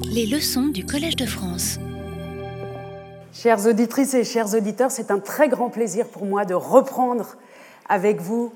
[0.00, 1.78] Les leçons du Collège de France.
[3.32, 7.36] Chères auditrices et chers auditeurs, c'est un très grand plaisir pour moi de reprendre
[7.88, 8.52] avec vous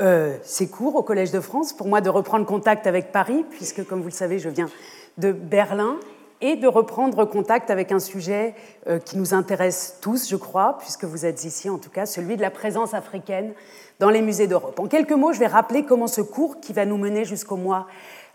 [0.00, 3.86] euh, ces cours au Collège de France, pour moi de reprendre contact avec Paris, puisque
[3.86, 4.70] comme vous le savez, je viens
[5.18, 5.96] de Berlin,
[6.40, 8.54] et de reprendre contact avec un sujet
[8.86, 12.36] euh, qui nous intéresse tous, je crois, puisque vous êtes ici en tout cas, celui
[12.36, 13.52] de la présence africaine
[13.98, 14.78] dans les musées d'Europe.
[14.78, 17.88] En quelques mots, je vais rappeler comment ce cours, qui va nous mener jusqu'au mois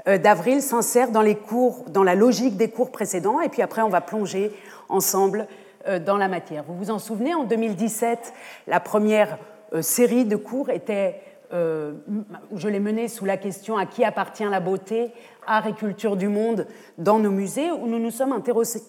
[0.05, 4.51] d'avril s'insère dans la logique des cours précédents, et puis après on va plonger
[4.89, 5.47] ensemble
[5.87, 6.63] euh, dans la matière.
[6.67, 8.33] Vous vous en souvenez, en 2017,
[8.67, 9.37] la première
[9.73, 14.59] euh, série de cours était, je l'ai menée sous la question à qui appartient la
[14.59, 15.11] beauté,
[15.45, 16.65] art et culture du monde
[16.97, 18.33] dans nos musées, où nous nous sommes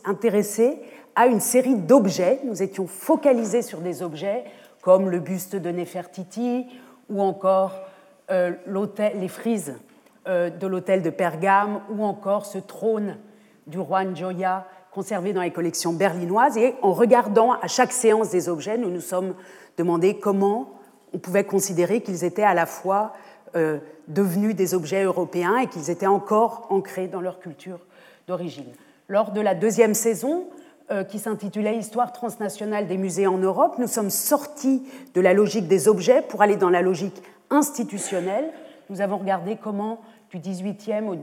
[0.05, 0.81] intéressés
[1.15, 2.41] à une série d'objets.
[2.45, 4.45] Nous étions focalisés sur des objets
[4.81, 6.67] comme le buste de Nefertiti
[7.11, 7.73] ou encore
[8.29, 9.84] les frises euh,
[10.27, 13.17] de l'hôtel de Pergame ou encore ce trône
[13.67, 16.57] du roi Njoya conservé dans les collections berlinoises.
[16.57, 19.35] Et en regardant à chaque séance des objets, nous nous sommes
[19.77, 20.71] demandé comment
[21.13, 23.13] on pouvait considérer qu'ils étaient à la fois
[23.57, 27.81] euh, devenus des objets européens et qu'ils étaient encore ancrés dans leur culture
[28.27, 28.73] d'origine.
[29.09, 30.47] Lors de la deuxième saison,
[30.91, 34.83] euh, qui s'intitulait Histoire transnationale des musées en Europe, nous sommes sortis
[35.15, 38.51] de la logique des objets pour aller dans la logique institutionnelle.
[38.91, 40.01] Nous avons regardé comment
[40.35, 41.17] du 18e au,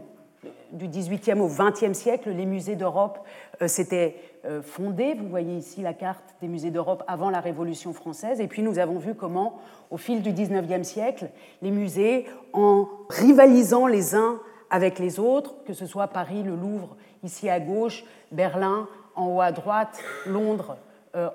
[0.72, 3.20] du 18e au 20e siècle, les musées d'Europe
[3.62, 5.16] euh, s'étaient euh, fondés.
[5.16, 8.40] Vous voyez ici la carte des musées d'Europe avant la Révolution française.
[8.40, 11.30] Et puis nous avons vu comment, au fil du 19e siècle,
[11.62, 14.40] les musées, en rivalisant les uns
[14.70, 19.42] avec les autres, que ce soit Paris, le Louvre, ici à gauche, Berlin, en haut
[19.42, 20.78] à droite, Londres,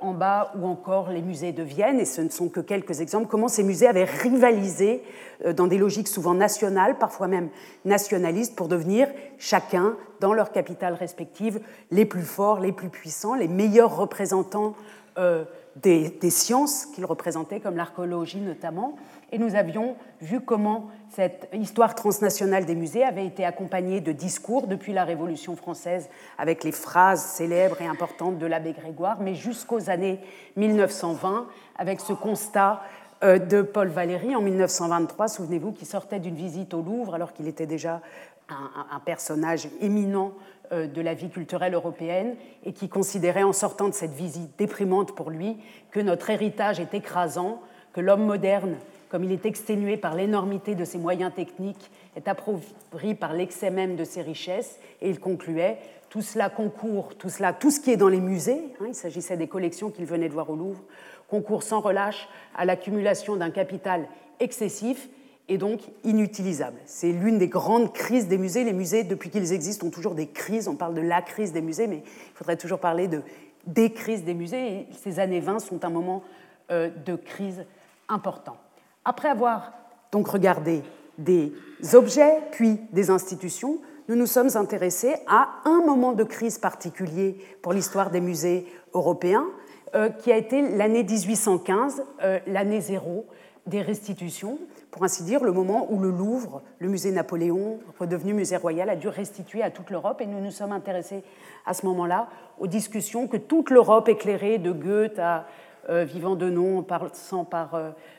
[0.00, 3.26] en bas ou encore les musées de Vienne, et ce ne sont que quelques exemples,
[3.26, 5.02] comment ces musées avaient rivalisé
[5.44, 7.50] euh, dans des logiques souvent nationales, parfois même
[7.84, 11.60] nationalistes, pour devenir chacun, dans leur capitale respective,
[11.90, 14.74] les plus forts, les plus puissants, les meilleurs représentants
[15.18, 15.44] euh,
[15.76, 18.96] des, sciences qu'ils représentaient, comme l'archéologie notamment.
[19.30, 24.66] Et nous avions vu comment cette histoire transnationale des musées avait été accompagnée de discours
[24.68, 26.08] depuis la Révolution française,
[26.38, 30.20] avec les phrases célèbres et importantes de l'abbé Grégoire, mais jusqu'aux années
[30.56, 31.46] 1920,
[31.76, 32.80] avec ce constat
[33.22, 37.48] euh, de Paul Valéry en 1923, souvenez-vous, qui sortait d'une visite au Louvre alors qu'il
[37.48, 38.00] était déjà
[38.48, 40.32] un, personnage éminent
[40.72, 45.30] de la vie culturelle européenne et qui considérait en sortant de cette visite déprimante pour
[45.30, 45.56] lui
[45.90, 47.60] que notre héritage est écrasant,
[47.92, 48.76] que l'homme moderne
[49.08, 53.96] comme il est exténué par l'énormité de ses moyens techniques, est appauvri par l'excès même
[53.96, 55.78] de ses richesses, et il concluait
[56.08, 59.36] tout cela concourt, tout cela, tout ce qui est dans les musées, hein, il s'agissait
[59.36, 60.82] des collections qu'il venait de voir au Louvre,
[61.28, 64.06] concourt sans relâche à l'accumulation d'un capital
[64.40, 65.08] excessif
[65.48, 66.78] et donc inutilisable.
[66.86, 68.64] C'est l'une des grandes crises des musées.
[68.64, 70.68] Les musées, depuis qu'ils existent, ont toujours des crises.
[70.68, 73.22] On parle de la crise des musées, mais il faudrait toujours parler de
[73.66, 74.86] des crises des musées.
[75.02, 76.22] Ces années 20 sont un moment
[76.70, 77.64] euh, de crise
[78.08, 78.56] important.
[79.04, 79.72] Après avoir
[80.12, 80.82] donc regardé
[81.18, 81.52] des
[81.94, 87.72] objets, puis des institutions, nous nous sommes intéressés à un moment de crise particulier pour
[87.72, 89.46] l'histoire des musées européens,
[89.94, 93.26] euh, qui a été l'année 1815, euh, l'année zéro
[93.66, 94.58] des restitutions,
[94.90, 98.96] pour ainsi dire le moment où le Louvre, le musée Napoléon, redevenu musée royal, a
[98.96, 100.20] dû restituer à toute l'Europe.
[100.20, 101.22] Et nous nous sommes intéressés
[101.64, 102.28] à ce moment-là
[102.58, 105.46] aux discussions que toute l'Europe éclairée, de Goethe à
[105.88, 107.78] euh, Vivant de Nom, en passant par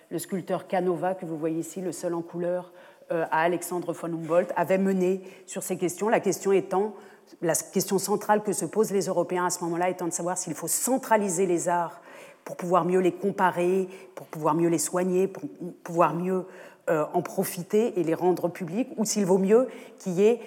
[0.10, 2.72] le sculpteur Canova, que vous voyez ici, le seul en couleur,
[3.12, 6.10] euh, à Alexandre von Humboldt, avait mené sur ces questions.
[6.10, 6.94] La question étant,
[7.42, 10.54] la question centrale que se posent les Européens à ce moment-là étant de savoir s'il
[10.54, 12.02] faut centraliser les arts
[12.48, 15.44] pour pouvoir mieux les comparer, pour pouvoir mieux les soigner, pour
[15.84, 16.46] pouvoir mieux
[16.90, 19.68] euh, en profiter et les rendre publics, ou s'il vaut mieux
[20.00, 20.40] qu'il y ait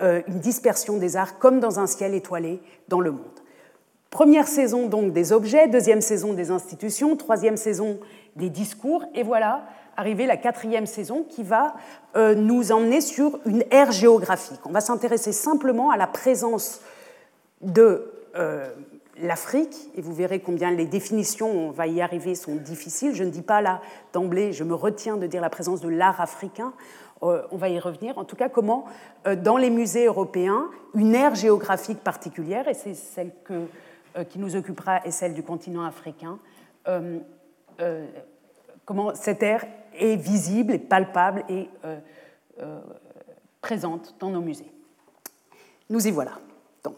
[0.00, 3.40] euh, une dispersion des arts comme dans un ciel étoilé dans le monde.
[4.08, 8.00] Première saison donc des objets, deuxième saison des institutions, troisième saison
[8.36, 9.04] des discours.
[9.14, 11.74] Et voilà, arrivée la quatrième saison qui va
[12.16, 14.60] euh, nous emmener sur une ère géographique.
[14.64, 16.80] On va s'intéresser simplement à la présence
[17.60, 18.10] de
[19.20, 23.14] l'Afrique, et vous verrez combien les définitions, on va y arriver, sont difficiles.
[23.14, 23.80] Je ne dis pas là
[24.12, 26.72] d'emblée, je me retiens de dire la présence de l'art africain.
[27.22, 28.18] Euh, on va y revenir.
[28.18, 28.86] En tout cas, comment,
[29.24, 33.66] dans les musées européens, une ère géographique particulière, et c'est celle que,
[34.24, 36.38] qui nous occupera, et celle du continent africain,
[37.80, 38.06] euh,
[38.84, 39.64] comment cette ère
[39.94, 41.98] est visible et palpable et euh,
[42.60, 42.80] euh,
[43.60, 44.70] présente dans nos musées.
[45.88, 46.32] Nous y voilà.
[46.84, 46.96] Donc,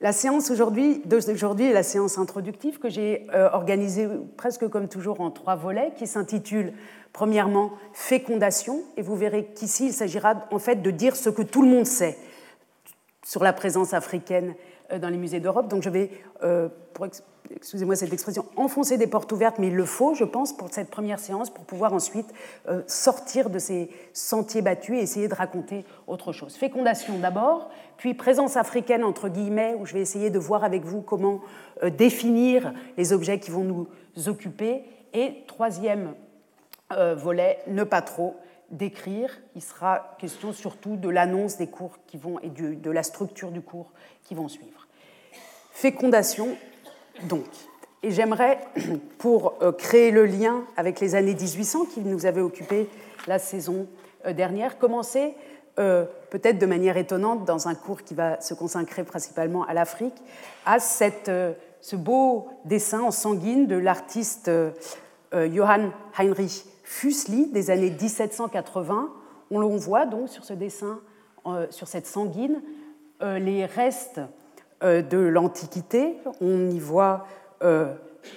[0.00, 4.06] la séance aujourd'hui d'aujourd'hui est la séance introductive que j'ai organisée
[4.36, 6.72] presque comme toujours en trois volets qui s'intitule
[7.12, 11.62] premièrement fécondation et vous verrez qu'ici il s'agira en fait de dire ce que tout
[11.62, 12.18] le monde sait
[13.24, 14.54] sur la présence africaine
[15.00, 15.68] dans les musées d'Europe.
[15.68, 16.10] Donc je vais,
[16.92, 17.06] pour
[17.54, 20.90] excusez-moi cette expression, enfoncer des portes ouvertes, mais il le faut, je pense, pour cette
[20.90, 22.26] première séance, pour pouvoir ensuite
[22.68, 26.56] euh, sortir de ces sentiers battus et essayer de raconter autre chose.
[26.56, 31.02] Fécondation d'abord, puis présence africaine, entre guillemets, où je vais essayer de voir avec vous
[31.02, 31.40] comment
[31.82, 34.84] euh, définir les objets qui vont nous occuper.
[35.12, 36.14] Et troisième
[36.92, 38.36] euh, volet, ne pas trop
[38.70, 39.30] décrire.
[39.54, 43.60] Il sera question surtout de l'annonce des cours qui vont et de la structure du
[43.60, 43.92] cours
[44.24, 44.86] qui vont suivre.
[45.72, 46.56] Fécondation,
[47.24, 47.44] donc.
[48.02, 48.60] Et j'aimerais,
[49.18, 52.88] pour euh, créer le lien avec les années 1800 qui nous avaient occupé
[53.26, 53.88] la saison
[54.26, 55.34] euh, dernière, commencer
[55.78, 60.14] euh, peut-être de manière étonnante dans un cours qui va se consacrer principalement à l'Afrique,
[60.64, 61.30] à cette,
[61.80, 64.50] ce beau dessin en sanguine de l'artiste
[65.32, 69.10] Johann Heinrich Füssli des années 1780.
[69.50, 71.00] On voit donc sur ce dessin,
[71.68, 72.62] sur cette sanguine,
[73.20, 74.20] les restes
[74.82, 76.18] de l'Antiquité.
[76.40, 77.26] On y voit
[77.62, 77.94] euh,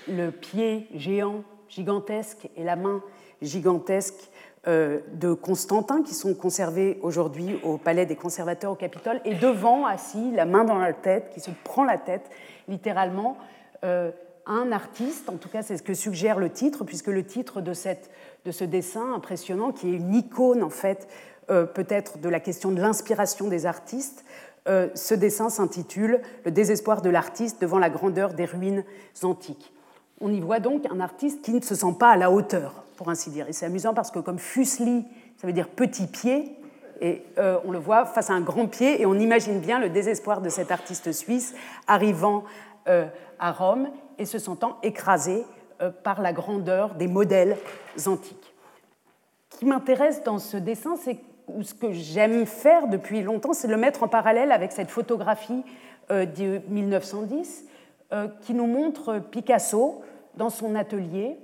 [0.07, 3.01] le pied géant, gigantesque, et la main
[3.41, 4.29] gigantesque
[4.67, 9.85] euh, de Constantin, qui sont conservés aujourd'hui au Palais des Conservateurs au Capitole, et devant,
[9.85, 12.29] assis, la main dans la tête, qui se prend la tête,
[12.67, 13.37] littéralement,
[13.81, 17.73] un artiste, en tout cas c'est ce que suggère le titre, puisque le titre de,
[17.73, 18.11] cette,
[18.43, 21.07] de ce dessin impressionnant, qui est une icône en fait,
[21.47, 24.25] peut-être de la question de l'inspiration des artistes,
[24.67, 28.83] euh, ce dessin s'intitule Le désespoir de l'artiste devant la grandeur des ruines
[29.23, 29.73] antiques.
[30.21, 33.09] On y voit donc un artiste qui ne se sent pas à la hauteur, pour
[33.09, 33.47] ainsi dire.
[33.47, 35.05] Et c'est amusant parce que comme Fusli,
[35.37, 36.55] ça veut dire petit pied,
[37.01, 39.89] et euh, on le voit face à un grand pied, et on imagine bien le
[39.89, 41.55] désespoir de cet artiste suisse
[41.87, 42.43] arrivant
[42.89, 43.05] euh,
[43.39, 45.45] à Rome et se sentant écrasé
[46.03, 47.55] par la grandeur des modèles
[48.05, 48.53] antiques.
[49.53, 51.19] Ce qui m'intéresse dans ce dessin, c'est
[51.61, 55.63] ce que j'aime faire depuis longtemps, c'est le mettre en parallèle avec cette photographie
[56.11, 57.65] euh, de 1910
[58.11, 60.01] euh, qui nous montre Picasso
[60.35, 61.37] dans son atelier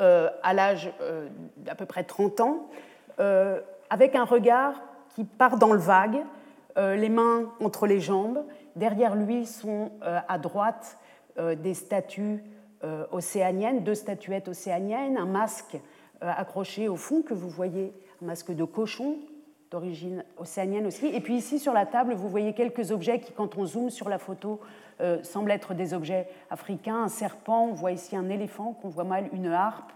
[0.00, 0.92] euh, à l'âge
[1.56, 2.70] d'à peu près 30 ans,
[3.90, 4.74] avec un regard
[5.14, 6.22] qui part dans le vague,
[6.76, 8.44] les mains entre les jambes.
[8.74, 10.98] Derrière lui sont à droite
[11.38, 12.42] des statues
[13.12, 15.76] océaniennes, deux statuettes océaniennes, un masque
[16.22, 19.16] accroché au fond que vous voyez masque de cochon
[19.70, 21.06] d'origine océanienne aussi.
[21.06, 24.08] Et puis ici sur la table, vous voyez quelques objets qui, quand on zoome sur
[24.08, 24.60] la photo,
[25.00, 27.04] euh, semblent être des objets africains.
[27.04, 29.90] Un serpent, on voit ici un éléphant, qu'on voit mal, une harpe.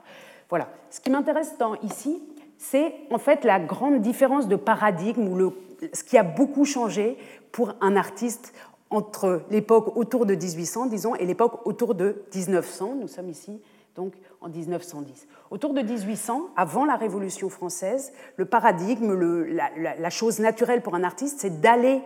[0.48, 0.68] Voilà.
[0.90, 2.22] Ce qui m'intéresse ici,
[2.56, 5.52] c'est en fait la grande différence de paradigme, ou le,
[5.92, 7.18] ce qui a beaucoup changé
[7.52, 8.54] pour un artiste
[8.88, 12.94] entre l'époque autour de 1800, disons, et l'époque autour de 1900.
[13.00, 13.60] Nous sommes ici
[13.96, 15.26] donc en 1910.
[15.50, 21.40] Autour de 1800, avant la Révolution française, le paradigme, la, chose naturelle pour un artiste,
[21.40, 22.00] c'est d'aller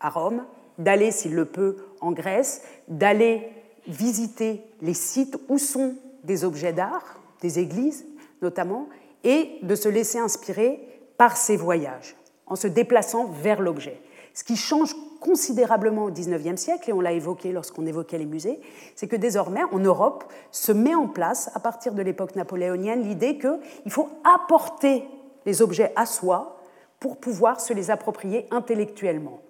[0.00, 0.44] à Rome,
[0.78, 3.48] d'aller, s'il le peut, en Grèce, d'aller
[3.86, 8.06] visiter les sites où sont des objets d'art, des églises
[8.42, 8.88] notamment,
[9.24, 10.80] et de se laisser inspirer
[11.16, 14.00] par ces voyages, en se déplaçant vers l'objet.
[14.34, 18.60] Ce qui change considérablement au XIXe siècle, et on l'a évoqué lorsqu'on évoquait les musées,
[18.94, 23.38] c'est que désormais, en Europe, se met en place, à partir de l'époque napoléonienne, l'idée
[23.38, 25.04] qu'il faut apporter
[25.46, 26.58] les objets à soi
[27.00, 29.40] pour pouvoir se les approprier intellectuellement.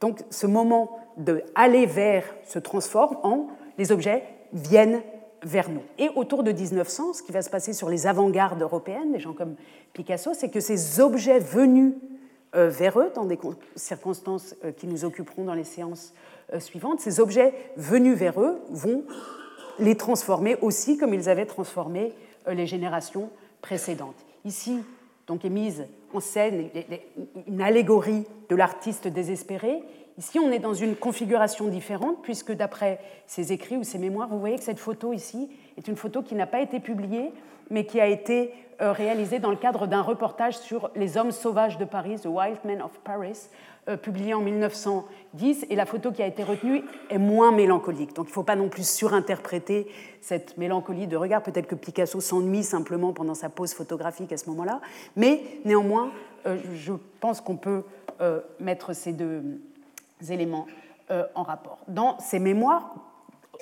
[0.00, 5.02] Donc ce moment de aller vers se transforme en les objets viennent
[5.42, 5.82] vers nous.
[5.98, 9.34] Et autour de 1900, ce qui va se passer sur les avant-gardes européennes, des gens
[9.34, 9.56] comme
[9.92, 11.94] Picasso, c'est que ces objets venus
[12.54, 13.38] vers eux dans des
[13.76, 16.14] circonstances euh, qui nous occuperont dans les séances
[16.52, 17.00] euh, suivantes.
[17.00, 19.04] Ces objets venus vers eux vont
[19.78, 22.12] les transformer aussi comme ils avaient transformé
[22.46, 23.30] les générations
[23.60, 24.24] précédentes.
[24.44, 24.78] Ici,
[25.26, 26.68] donc, est mise en scène
[27.46, 29.82] une allégorie de l'artiste désespéré.
[30.18, 34.38] Ici, on est dans une configuration différente, puisque d'après ses écrits ou ses mémoires, vous
[34.38, 37.32] voyez que cette photo ici est une photo qui n'a pas été publiée,
[37.70, 41.78] mais qui a été euh, réalisé dans le cadre d'un reportage sur les hommes sauvages
[41.78, 43.48] de Paris, The Wild Men of Paris,
[43.88, 45.66] euh, publié en 1910.
[45.70, 48.14] Et la photo qui a été retenue est moins mélancolique.
[48.14, 49.86] Donc il ne faut pas non plus surinterpréter
[50.20, 51.42] cette mélancolie de regard.
[51.42, 54.80] Peut-être que Picasso s'ennuie simplement pendant sa pose photographique à ce moment-là.
[55.14, 56.10] Mais néanmoins,
[56.46, 57.84] euh, je pense qu'on peut
[58.60, 59.42] mettre ces deux
[60.30, 60.66] éléments
[61.34, 61.78] en rapport.
[61.88, 62.94] Dans ses mémoires,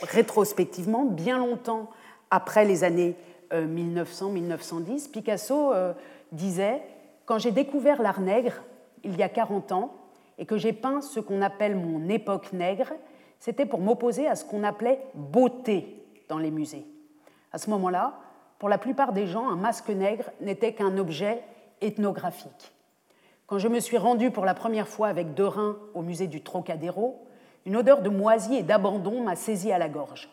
[0.02, 1.88] rétrospectivement, bien longtemps
[2.30, 3.16] après les années
[3.52, 5.92] 1900-1910, euh, Picasso euh,
[6.32, 6.82] disait
[7.26, 8.54] Quand j'ai découvert l'art nègre,
[9.04, 9.94] il y a 40 ans,
[10.38, 12.92] et que j'ai peint ce qu'on appelle mon époque nègre,
[13.38, 16.86] c'était pour m'opposer à ce qu'on appelait beauté dans les musées.
[17.52, 18.18] À ce moment-là,
[18.58, 21.42] pour la plupart des gens, un masque nègre n'était qu'un objet
[21.80, 22.72] ethnographique.
[23.46, 27.26] Quand je me suis rendue pour la première fois avec Derain au musée du Trocadéro,
[27.66, 30.30] une odeur de moisie et d'abandon m'a saisi à la gorge.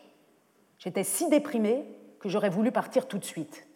[0.78, 1.84] J'étais si déprimée
[2.20, 3.66] que j'aurais voulu partir tout de suite.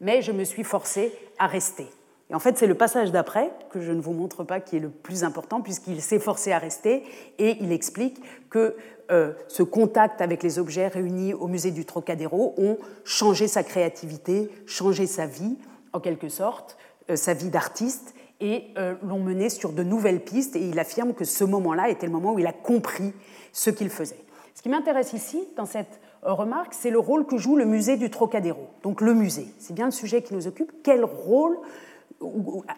[0.00, 1.88] Mais je me suis forcée à rester.
[2.30, 4.80] Et en fait, c'est le passage d'après, que je ne vous montre pas, qui est
[4.80, 7.04] le plus important, puisqu'il s'est forcé à rester,
[7.38, 8.20] et il explique
[8.50, 8.76] que
[9.10, 14.50] euh, ce contact avec les objets réunis au musée du Trocadéro ont changé sa créativité,
[14.66, 15.58] changé sa vie,
[15.92, 16.78] en quelque sorte,
[17.10, 21.12] euh, sa vie d'artiste, et euh, l'ont mené sur de nouvelles pistes, et il affirme
[21.12, 23.12] que ce moment-là était le moment où il a compris
[23.52, 24.18] ce qu'il faisait.
[24.54, 26.00] Ce qui m'intéresse ici, dans cette
[26.32, 28.68] remarque, c'est le rôle que joue le musée du Trocadéro.
[28.82, 30.72] Donc le musée, c'est bien le sujet qui nous occupe.
[30.82, 31.58] Quel rôle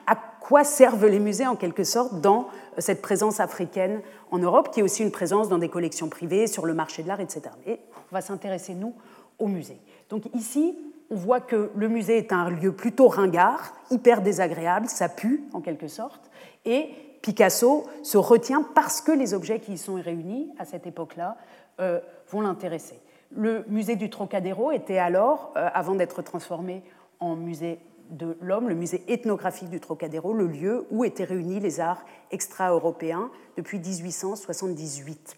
[0.07, 2.49] à quoi servent les musées en quelque sorte dans
[2.79, 4.01] cette présence africaine
[4.31, 7.09] en Europe, qui est aussi une présence dans des collections privées, sur le marché de
[7.09, 7.43] l'art, etc.
[7.67, 8.95] Mais on va s'intéresser, nous,
[9.39, 9.79] au musée.
[10.09, 10.77] Donc ici,
[11.11, 15.61] on voit que le musée est un lieu plutôt ringard, hyper désagréable, ça pue en
[15.61, 16.31] quelque sorte,
[16.65, 16.89] et
[17.23, 21.37] Picasso se retient parce que les objets qui y sont réunis à cette époque-là
[21.81, 22.01] euh,
[22.31, 23.01] vont l'intéresser.
[23.35, 26.83] Le musée du Trocadéro était alors, euh, avant d'être transformé
[27.21, 27.81] en musée
[28.11, 33.31] de l'homme, le musée ethnographique du Trocadéro, le lieu où étaient réunis les arts extra-européens
[33.57, 35.37] depuis 1878.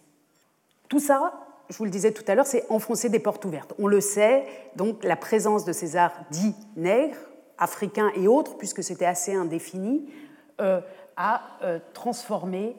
[0.88, 3.72] Tout ça, je vous le disais tout à l'heure, c'est enfoncer des portes ouvertes.
[3.78, 4.44] On le sait,
[4.76, 7.16] donc la présence de ces arts dits nègres,
[7.56, 10.06] africains et autres, puisque c'était assez indéfini,
[10.60, 10.80] euh,
[11.16, 12.76] a euh, transformé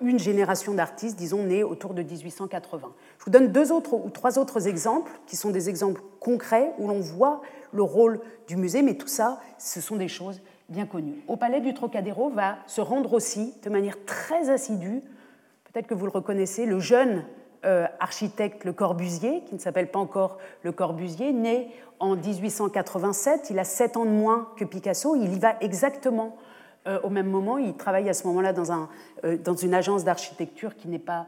[0.00, 2.92] une génération d'artistes, disons, nés autour de 1880.
[3.26, 7.00] Vous donne deux autres ou trois autres exemples, qui sont des exemples concrets où l'on
[7.00, 7.42] voit
[7.72, 11.24] le rôle du musée, mais tout ça, ce sont des choses bien connues.
[11.26, 15.00] Au Palais du Trocadéro va se rendre aussi, de manière très assidue,
[15.64, 17.24] peut-être que vous le reconnaissez, le jeune
[17.64, 23.58] euh, architecte Le Corbusier, qui ne s'appelle pas encore Le Corbusier, né en 1887, il
[23.58, 26.36] a sept ans de moins que Picasso, il y va exactement
[26.86, 27.58] euh, au même moment.
[27.58, 28.88] Il travaille à ce moment-là dans,
[29.24, 31.26] euh, dans, une agence d'architecture qui n'est pas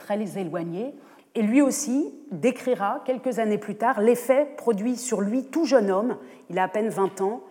[0.00, 0.92] très éloignée.
[1.38, 6.18] Et lui aussi décrira quelques années plus tard l'effet produit sur lui, tout jeune homme,
[6.50, 7.44] il a à peine 20 ans,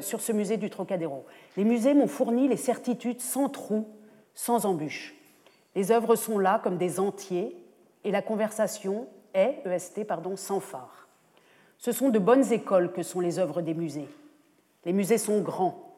[0.00, 1.24] sur ce musée du Trocadéro.
[1.56, 3.86] Les musées m'ont fourni les certitudes sans trous,
[4.34, 5.14] sans embûches.
[5.76, 7.56] Les œuvres sont là comme des entiers
[8.02, 11.06] et la conversation est, EST, pardon, sans phare.
[11.78, 14.08] Ce sont de bonnes écoles que sont les œuvres des musées.
[14.84, 15.88] Les musées sont grands,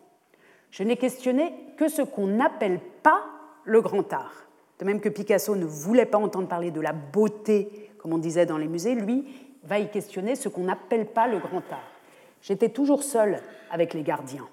[0.71, 3.25] je n'ai questionné que ce qu'on n'appelle pas
[3.65, 4.50] le grand art.
[4.81, 8.47] De même que Picasso ne voulait pas entendre parler de la beauté, comme on disait
[8.47, 9.27] dans les musées, lui
[9.63, 11.93] va y questionner ce qu'on n'appelle pas le grand art.
[12.41, 14.49] J'étais toujours seule avec les gardiens.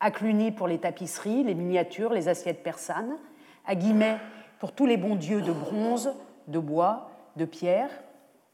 [0.00, 3.18] À Cluny pour les tapisseries, les miniatures, les assiettes persanes,
[3.66, 4.16] à Guimet
[4.58, 6.14] pour tous les bons dieux de bronze,
[6.46, 7.90] de bois, de pierre,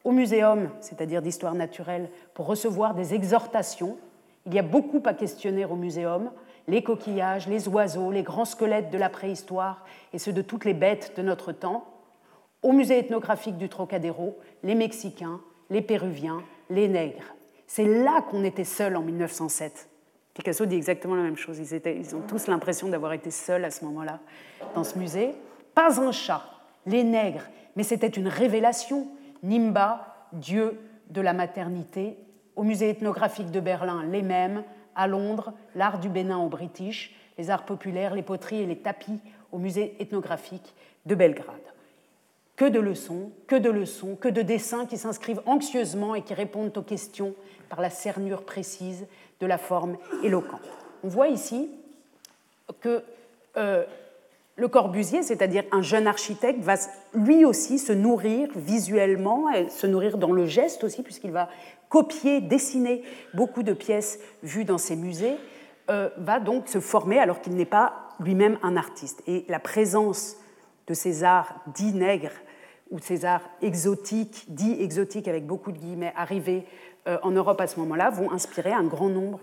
[0.02, 3.96] au muséum, c'est-à-dire d'histoire naturelle, pour recevoir des exhortations.
[4.46, 6.30] Il y a beaucoup à questionner au muséum,
[6.68, 10.74] les coquillages, les oiseaux, les grands squelettes de la préhistoire et ceux de toutes les
[10.74, 11.84] bêtes de notre temps,
[12.62, 15.40] au musée ethnographique du Trocadéro, les Mexicains,
[15.70, 17.34] les Péruviens, les Nègres.
[17.66, 19.88] C'est là qu'on était seuls en 1907.
[20.32, 21.58] Picasso dit exactement la même chose.
[21.58, 24.20] Ils, ils ont tous l'impression d'avoir été seuls à ce moment-là
[24.74, 25.34] dans ce musée.
[25.74, 26.42] Pas un chat,
[26.86, 27.44] les nègres,
[27.76, 29.08] mais c'était une révélation.
[29.42, 30.80] Nimba, dieu
[31.10, 32.16] de la maternité.
[32.56, 34.64] Au musée ethnographique de Berlin, les mêmes
[34.94, 39.20] à Londres, l'art du Bénin au British, les arts populaires, les poteries et les tapis
[39.52, 40.74] au musée ethnographique
[41.06, 41.56] de Belgrade.
[42.56, 46.76] Que de leçons, que de leçons, que de dessins qui s'inscrivent anxieusement et qui répondent
[46.76, 47.34] aux questions
[47.68, 49.06] par la cernure précise
[49.40, 50.60] de la forme éloquente.
[51.02, 51.68] On voit ici
[52.80, 53.02] que
[53.56, 53.84] euh,
[54.56, 56.76] le Corbusier, c'est-à-dire un jeune architecte, va
[57.12, 61.48] lui aussi se nourrir visuellement, et se nourrir dans le geste aussi, puisqu'il va
[61.94, 65.36] copier, dessiner beaucoup de pièces vues dans ces musées,
[65.90, 69.22] euh, va donc se former alors qu'il n'est pas lui-même un artiste.
[69.28, 70.36] Et la présence
[70.88, 72.32] de ces arts dits nègres
[72.90, 76.66] ou ces arts exotiques, dits exotiques avec beaucoup de guillemets, arrivés
[77.06, 79.38] euh, en Europe à ce moment-là, vont inspirer un grand nombre,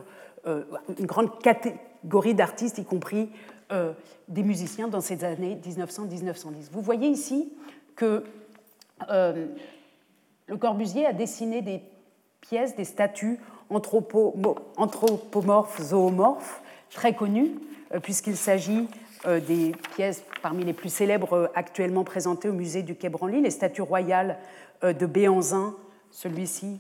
[0.46, 0.65] euh,
[1.00, 3.29] une grande catégorie d'artistes, y compris
[4.27, 6.70] des musiciens dans ces années 1900-1910.
[6.74, 7.53] Vous voyez ici
[7.96, 8.25] que
[9.10, 11.81] Le Corbusier a dessiné des
[12.41, 17.51] pièces, des statues anthropomorphes, zoomorphes, très connues,
[17.93, 18.88] euh, puisqu'il s'agit
[19.25, 23.41] euh, des pièces parmi les plus célèbres euh, actuellement présentées au musée du Quai Branly,
[23.41, 24.38] les statues royales
[24.83, 25.75] de Béanzin,
[26.10, 26.79] celui-ci,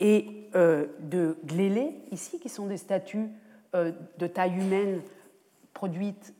[0.00, 3.28] et de Glélé, ici, qui sont des statues
[3.72, 5.00] de taille humaine
[5.74, 6.34] produites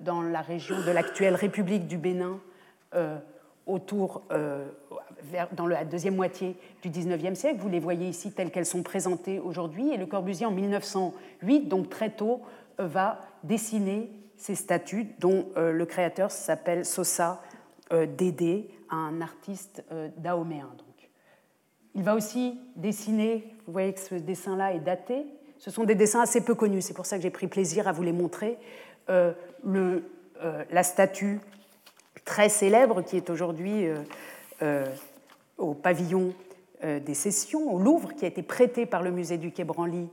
[0.00, 2.38] dans la région de l'actuelle République du Bénin
[3.68, 4.66] autour, euh,
[5.52, 7.60] dans la deuxième moitié du XIXe siècle.
[7.60, 9.92] Vous les voyez ici telles qu'elles sont présentées aujourd'hui.
[9.92, 12.42] Et Le Corbusier, en 1908, donc très tôt,
[12.78, 17.42] va dessiner ces statues dont le créateur s'appelle Sosa
[17.90, 19.84] Dédé, un artiste
[20.16, 20.68] dahoméen.
[21.98, 25.26] Il va aussi dessiner, vous voyez que ce dessin-là est daté,
[25.58, 27.92] ce sont des dessins assez peu connus, c'est pour ça que j'ai pris plaisir à
[27.92, 28.56] vous les montrer.
[29.10, 29.32] Euh,
[29.66, 31.40] euh, la statue
[32.24, 33.86] très célèbre qui est aujourd'hui
[34.62, 34.86] euh,
[35.56, 36.32] au pavillon
[36.82, 40.08] des sessions, au Louvre, qui a été prêtée par le musée du Quai Branly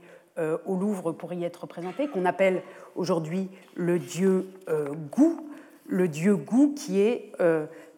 [0.65, 2.63] au Louvre pour y être représenté, qu'on appelle
[2.95, 4.49] aujourd'hui le dieu
[5.11, 5.47] Gou,
[5.85, 7.31] le dieu Gou qui est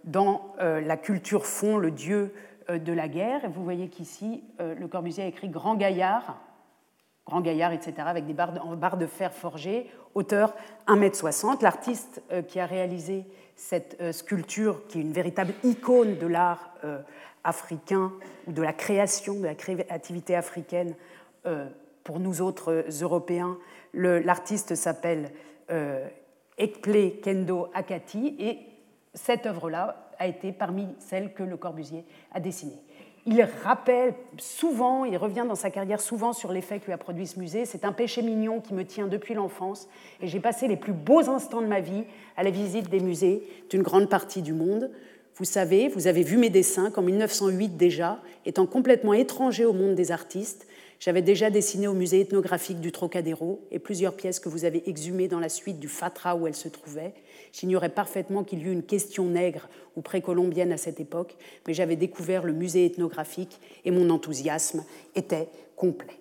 [0.04, 2.34] dans la culture fond le dieu
[2.70, 3.46] de la guerre.
[3.46, 6.38] Et vous voyez qu'ici, le Corbusier a écrit Grand Gaillard,
[7.28, 10.56] Grand Gaillard, etc., avec des barres de, barres de fer forgées, hauteur
[10.88, 11.62] 1m60.
[11.62, 16.74] L'artiste euh, qui a réalisé cette euh, sculpture, qui est une véritable icône de l'art
[16.84, 17.00] euh,
[17.44, 18.12] africain
[18.48, 20.96] ou de la création, de la créativité africaine
[22.04, 23.58] pour nous autres Européens,
[23.94, 25.32] l'artiste s'appelle
[26.58, 28.60] Ekple Kendo Akati et
[29.14, 32.82] cette œuvre-là a été parmi celles que Le Corbusier a dessinées
[33.28, 37.28] il rappelle souvent, il revient dans sa carrière souvent sur l'effet que lui a produit
[37.28, 37.66] ce musée.
[37.66, 39.90] C'est un péché mignon qui me tient depuis l'enfance
[40.22, 42.06] et j'ai passé les plus beaux instants de ma vie
[42.38, 44.90] à la visite des musées d'une grande partie du monde.
[45.36, 49.94] Vous savez, vous avez vu mes dessins qu'en 1908 déjà, étant complètement étranger au monde
[49.94, 50.66] des artistes,
[51.00, 55.28] j'avais déjà dessiné au musée ethnographique du Trocadéro et plusieurs pièces que vous avez exhumées
[55.28, 57.14] dans la suite du Fatra où elles se trouvaient.
[57.58, 61.36] J'ignorais parfaitement qu'il y eut une question nègre ou précolombienne à cette époque,
[61.66, 64.86] mais j'avais découvert le musée ethnographique et mon enthousiasme
[65.16, 66.20] était complet.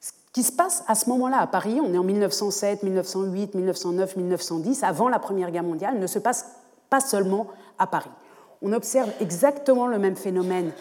[0.00, 4.16] Ce qui se passe à ce moment-là à Paris, on est en 1907, 1908, 1909,
[4.16, 6.46] 1910, avant la Première Guerre mondiale, ne se passe
[6.90, 7.46] pas seulement
[7.78, 8.10] à Paris.
[8.62, 10.72] On observe exactement le même phénomène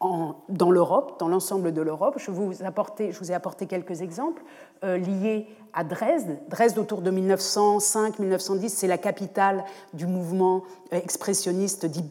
[0.00, 2.14] dans l'Europe, dans l'ensemble de l'Europe.
[2.16, 4.42] Je, vous ai apporté quelques exemples
[4.82, 6.38] euh, liés à Dresde.
[6.48, 12.04] Dresde, autour de 1905-1910, c'est la capitale du mouvement expressionniste Die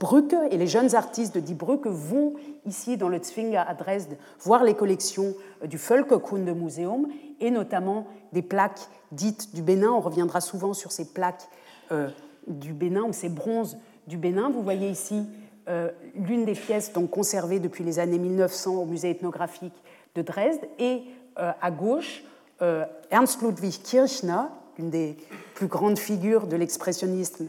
[0.52, 2.34] et les jeunes artistes de Die vont
[2.66, 7.08] ici dans le Zwinger à Dresde voir les collections euh, du Völkerkunde Museum
[7.40, 9.90] et notamment des plaques dites du Bénin.
[9.90, 11.50] On reviendra souvent sur ces plaques
[11.92, 12.10] euh,
[12.48, 14.52] du Bénin ou ces bronzes du Bénin.
[14.52, 15.26] Vous voyez ici
[15.70, 19.84] euh, l'une des pièces donc conservées depuis les années 1900 au musée ethnographique
[20.16, 21.04] de Dresde, et
[21.38, 22.24] euh, à gauche,
[22.64, 24.42] euh, Ernst Ludwig Kirchner,
[24.80, 25.16] l'une des
[25.54, 27.48] plus grandes figures de l'expressionnisme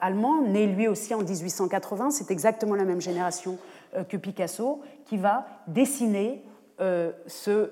[0.00, 3.56] allemand, né lui aussi en 1880, c'est exactement la même génération
[4.08, 6.42] que Picasso, qui va dessiner
[6.80, 7.70] ce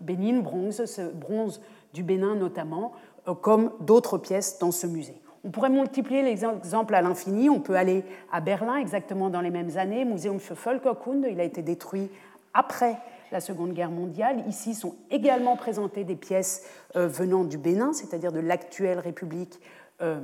[0.00, 1.60] Bénin bronze, ce bronze
[1.94, 2.94] du Bénin notamment,
[3.42, 5.20] comme d'autres pièces dans ce musée.
[5.46, 7.48] On pourrait multiplier les exemples à l'infini.
[7.48, 10.04] On peut aller à Berlin exactement dans les mêmes années.
[10.04, 12.10] Museum für Völkerkunde, il a été détruit
[12.52, 12.96] après
[13.30, 14.42] la Seconde Guerre mondiale.
[14.48, 16.64] Ici sont également présentées des pièces
[16.96, 19.60] euh, venant du Bénin, c'est-à-dire de l'actuelle République
[20.02, 20.18] euh,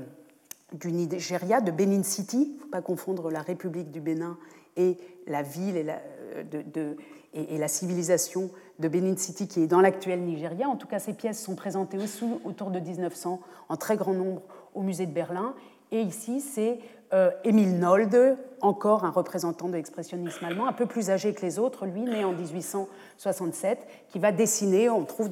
[0.72, 2.48] du Nigeria, de Benin City.
[2.50, 4.36] Il ne faut pas confondre la République du Bénin
[4.76, 6.00] et la ville et la,
[6.34, 6.94] euh,
[7.32, 10.68] et, la civilisation de Benin City qui est dans l'actuel Nigeria.
[10.68, 11.98] En tout cas, ces pièces sont présentées
[12.44, 14.42] autour de 1900 en très grand nombre
[14.74, 15.54] au musée de Berlin.
[15.90, 16.78] Et ici, c'est
[17.12, 21.84] euh, Nolde, encore un représentant de l'expressionnisme allemand, un peu plus âgé que les autres,
[21.84, 25.28] lui, né en 1867, qui va dessiner, on trouve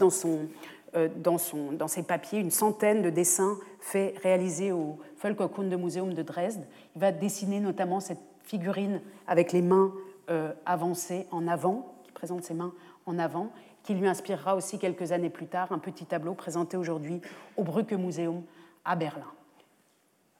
[0.94, 6.66] euh, dans ses papiers une centaine de dessins faits, réalisés au Völkerkunde Museum de Dresde.
[6.96, 9.92] Il va dessiner notamment cette figurine avec les mains
[10.28, 12.74] euh, avancées en avant, qui présente ses mains
[13.06, 13.48] en avant,
[13.82, 17.22] qui lui inspirera aussi quelques années plus tard un petit tableau présenté aujourd'hui
[17.56, 18.42] au Brücke Museum
[18.84, 19.32] à Berlin.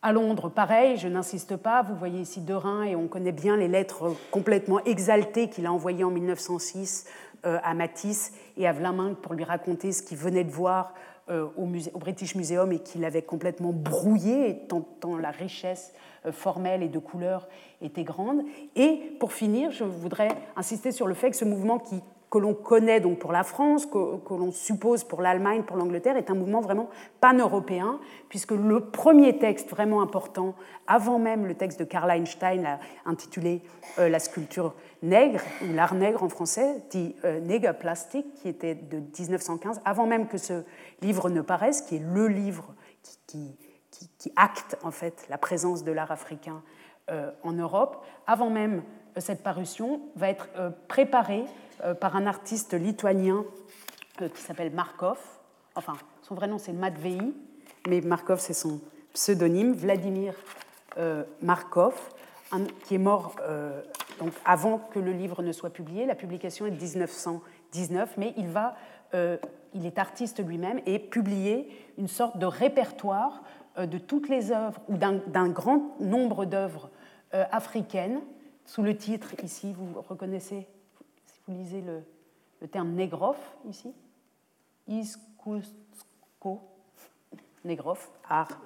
[0.03, 3.69] À Londres, pareil, je n'insiste pas, vous voyez ici Derain et on connaît bien les
[3.69, 7.07] lettres complètement exaltées qu'il a envoyées en 1906
[7.45, 10.95] euh, à Matisse et à Vlaminck pour lui raconter ce qu'il venait de voir
[11.31, 11.67] euh, au,
[11.99, 15.93] British Museum et qu'il avait complètement brouillé, tant, tant la richesse
[16.27, 17.47] euh, formelle et de couleurs
[17.83, 18.43] était grande.
[18.77, 22.55] Et pour finir, je voudrais insister sur le fait que ce mouvement qui que l'on
[22.55, 23.99] connaît donc pour la France, que,
[24.31, 26.89] l'on suppose pour l'Allemagne, pour l'Angleterre, est un mouvement vraiment
[27.21, 30.55] pan-européen, puisque le premier texte vraiment important,
[30.87, 33.63] avant même le texte de Karl Einstein intitulé
[33.99, 38.99] euh, La sculpture nègre, ou l'art nègre en français, dit euh, Negerplastik, qui était de
[38.99, 40.63] 1915, avant même que ce
[41.03, 42.75] livre ne paraisse, qui est le livre
[43.27, 43.57] qui,
[44.37, 46.63] acte en fait la présence de l'art africain
[47.11, 48.83] euh, en Europe, avant même
[49.17, 50.49] cette parution, va être
[50.87, 51.47] préparé euh,
[52.01, 53.45] par un artiste lituanien
[54.23, 55.19] euh, qui s'appelle Markov.
[55.75, 57.19] Enfin, son vrai nom c'est Matvei,
[57.89, 58.81] mais Markov c'est son
[59.15, 60.35] pseudonyme, Vladimir
[60.99, 61.95] euh, Markov,
[62.85, 63.37] qui est mort
[64.19, 66.05] donc avant que le livre ne soit publié.
[66.05, 68.75] La publication est de 1919, mais il va
[69.73, 73.45] il est artiste lui-même et publié une sorte de répertoire
[73.79, 76.91] de toutes les œuvres ou d'un grand nombre d'œuvres
[77.33, 78.21] africaines
[78.65, 80.67] sous le titre ici, vous reconnaissez,
[81.47, 83.93] vous lisez le, terme négrof ici,
[84.89, 86.61] Iskusko,
[87.65, 88.61] négrof, art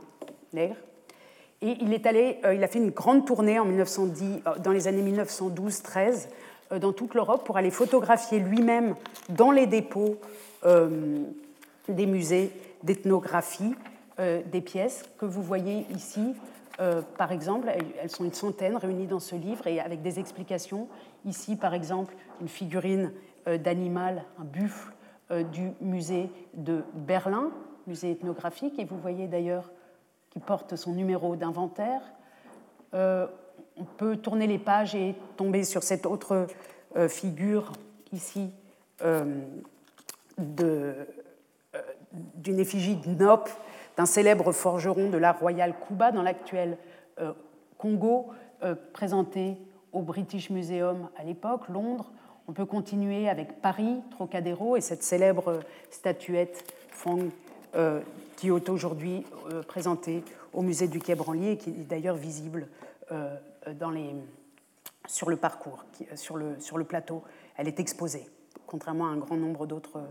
[0.53, 0.77] nègre.
[1.63, 4.87] Et il est allé, euh, a fait une grande tournée en 1910, euh, dans les
[4.87, 6.29] années 1912-13
[6.73, 8.95] euh, dans toute l'Europe pour aller photographier lui-même
[9.31, 10.19] dans les dépôts
[11.89, 12.51] des musées
[12.83, 13.75] d'ethnographie
[14.19, 16.35] des pièces que vous voyez ici.
[17.17, 20.89] Par exemple, elles sont une centaine réunies dans ce livre et avec des explications.
[21.25, 23.13] Ici, par exemple, une figurine
[23.47, 24.93] d'animal, un buffle
[25.53, 27.51] du musée de Berlin,
[27.87, 29.71] musée ethnographique, et vous voyez d'ailleurs
[30.35, 32.03] qui porte son numéro d'inventaire.
[32.93, 33.27] Euh,
[33.77, 36.47] on peut tourner les pages et tomber sur cette autre
[36.97, 37.73] euh, figure
[38.13, 38.51] ici
[39.03, 39.41] euh,
[40.39, 41.07] d'une
[42.59, 43.49] effigie de Nop,
[43.97, 46.79] d'un célèbre forgeron de l'art royal Cuba dans l'actuel
[47.79, 48.33] Congo,
[48.93, 49.57] présenté
[49.93, 52.11] au British Museum à l'époque, Londres.
[52.49, 57.31] On peut continuer avec Paris, Trocadéro, et cette célèbre statuette Fong
[58.37, 62.69] qui est aujourd'hui euh, présenté au musée du Quai Branly et qui est d'ailleurs visible
[63.13, 63.37] euh,
[65.07, 67.23] sur le parcours, euh, sur le, sur le plateau.
[67.57, 68.27] Elle est exposée,
[68.67, 70.03] contrairement à un grand nombre d'autres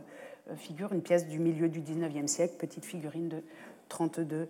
[0.57, 0.93] figures.
[0.93, 3.43] Une pièce du milieu du 19e siècle, petite figurine de
[3.89, 4.49] 32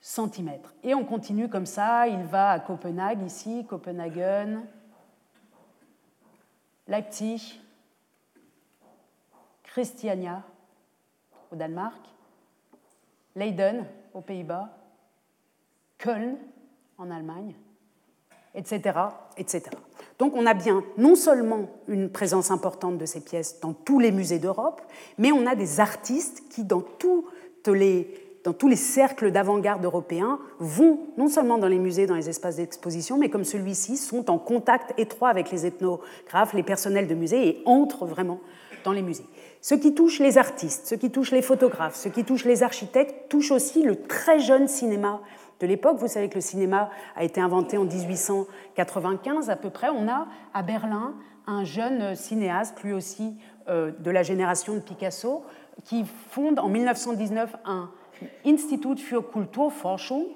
[0.00, 0.50] cm.
[0.82, 2.06] Et on continue comme ça.
[2.06, 4.62] Il va à Copenhague, ici, Copenhagen,
[6.86, 7.60] Leipzig,
[9.62, 10.42] Christiania,
[11.50, 12.00] au Danemark,
[13.34, 14.68] Leiden aux Pays-Bas,
[15.98, 16.36] Köln
[16.98, 17.54] en Allemagne,
[18.54, 18.98] etc.,
[19.36, 19.62] etc.
[20.18, 24.12] Donc on a bien non seulement une présence importante de ces pièces dans tous les
[24.12, 24.82] musées d'Europe,
[25.18, 26.84] mais on a des artistes qui, dans,
[27.66, 32.28] les, dans tous les cercles d'avant-garde européens, vont non seulement dans les musées, dans les
[32.28, 37.14] espaces d'exposition, mais comme celui-ci, sont en contact étroit avec les ethnographes, les personnels de
[37.14, 38.40] musées et entrent vraiment
[38.84, 39.24] dans les musées.
[39.62, 43.30] Ce qui touche les artistes, ce qui touche les photographes, ce qui touche les architectes,
[43.30, 45.22] touche aussi le très jeune cinéma
[45.60, 45.96] de l'époque.
[45.98, 49.88] Vous savez que le cinéma a été inventé en 1895 à peu près.
[49.88, 51.14] On a à Berlin
[51.46, 55.44] un jeune cinéaste, lui aussi euh, de la génération de Picasso,
[55.84, 57.90] qui fonde en 1919 un
[58.44, 60.26] Institut für Kulturforschung,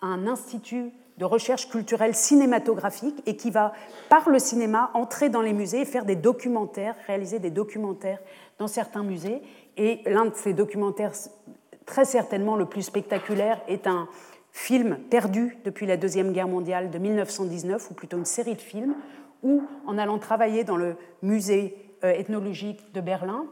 [0.00, 3.72] un institut de recherche culturelle cinématographique et qui va,
[4.08, 8.18] par le cinéma, entrer dans les musées et faire des documentaires, réaliser des documentaires
[8.58, 9.42] dans certains musées.
[9.76, 11.12] Et l'un de ces documentaires,
[11.86, 14.08] très certainement le plus spectaculaire, est un
[14.50, 18.94] film perdu depuis la Deuxième Guerre mondiale de 1919, ou plutôt une série de films,
[19.42, 23.46] où, en allant travailler dans le musée euh, ethnologique de Berlin,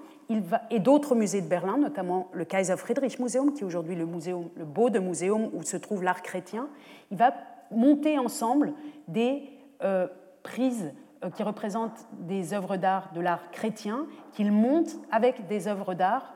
[0.71, 4.49] et d'autres musées de Berlin, notamment le Kaiser Friedrich Museum, qui est aujourd'hui le, muséum,
[4.57, 6.69] le Bode Museum où se trouve l'art chrétien,
[7.11, 7.33] il va
[7.71, 8.73] monter ensemble
[9.09, 9.43] des
[9.83, 10.07] euh,
[10.43, 10.93] prises
[11.25, 16.35] euh, qui représentent des œuvres d'art de l'art chrétien, qu'il monte avec des œuvres d'art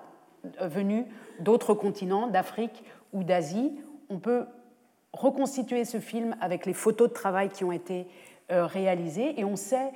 [0.60, 1.04] euh, venues
[1.40, 3.78] d'autres continents, d'Afrique ou d'Asie.
[4.08, 4.46] On peut
[5.12, 8.06] reconstituer ce film avec les photos de travail qui ont été
[8.48, 9.90] réalisées et on sait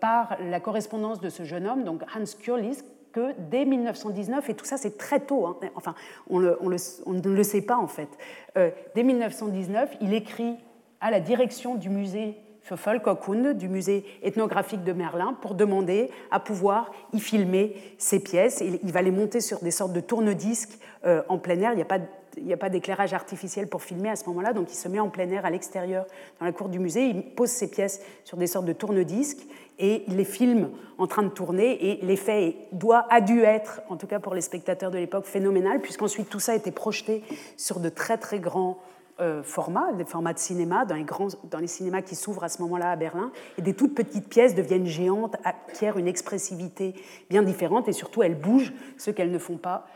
[0.00, 2.78] par la correspondance de ce jeune homme, donc Hans Kurlis,
[3.14, 5.94] que dès 1919, et tout ça c'est très tôt, hein, enfin
[6.28, 8.08] on, ne le sait pas en fait,
[8.56, 10.56] euh, dès 1919, il écrit
[11.00, 16.92] à la direction du musée für du musée ethnographique de Merlin, pour demander à pouvoir
[17.12, 18.62] y filmer ses pièces.
[18.62, 21.72] Il, il va les monter sur des sortes de tourne-disques euh, en plein air.
[21.72, 22.00] Il n'y a pas
[22.36, 25.00] il n'y a pas d'éclairage artificiel pour filmer à ce moment-là, donc il se met
[25.00, 26.06] en plein air à l'extérieur,
[26.40, 29.46] dans la cour du musée, il pose ses pièces sur des sortes de tourne-disques
[29.78, 33.96] et il les filme en train de tourner, et l'effet doit, a dû être, en
[33.96, 37.22] tout cas pour les spectateurs de l'époque, phénoménal, puisqu'ensuite tout ça a été projeté
[37.56, 38.78] sur de très très grands
[39.20, 41.06] euh, formats, des formats de cinéma, dans les,
[41.50, 44.54] dans les cinémas qui s'ouvrent à ce moment-là à Berlin, et des toutes petites pièces
[44.54, 46.94] deviennent géantes, acquièrent une expressivité
[47.30, 49.86] bien différente, et surtout elles bougent, ce qu'elles ne font pas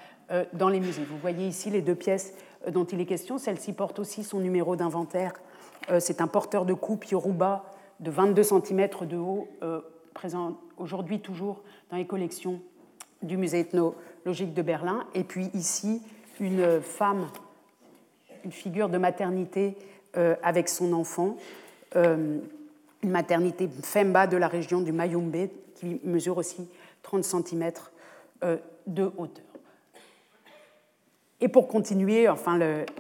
[0.53, 1.05] dans les musées.
[1.05, 2.35] Vous voyez ici les deux pièces
[2.67, 3.39] euh, dont il est question.
[3.39, 5.33] Celle-ci porte aussi son numéro d'inventaire.
[5.91, 7.65] Euh, c'est un porteur de coupe Yoruba
[8.01, 9.49] de 22 cm de haut,
[10.15, 12.61] présent aujourd'hui toujours dans les collections
[13.23, 15.05] du musée ethnologique de Berlin.
[15.15, 16.01] Et puis ici,
[16.39, 17.27] une femme,
[18.45, 19.77] une figure de maternité
[20.45, 21.39] avec son enfant,
[21.97, 22.41] une
[23.03, 26.69] maternité Femba de la région du Mayumbe, qui mesure aussi
[27.03, 27.73] 30 cm
[28.87, 29.48] de hauteur.
[31.41, 32.27] Et pour continuer,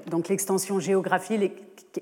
[0.07, 1.53] donc l'extension géographique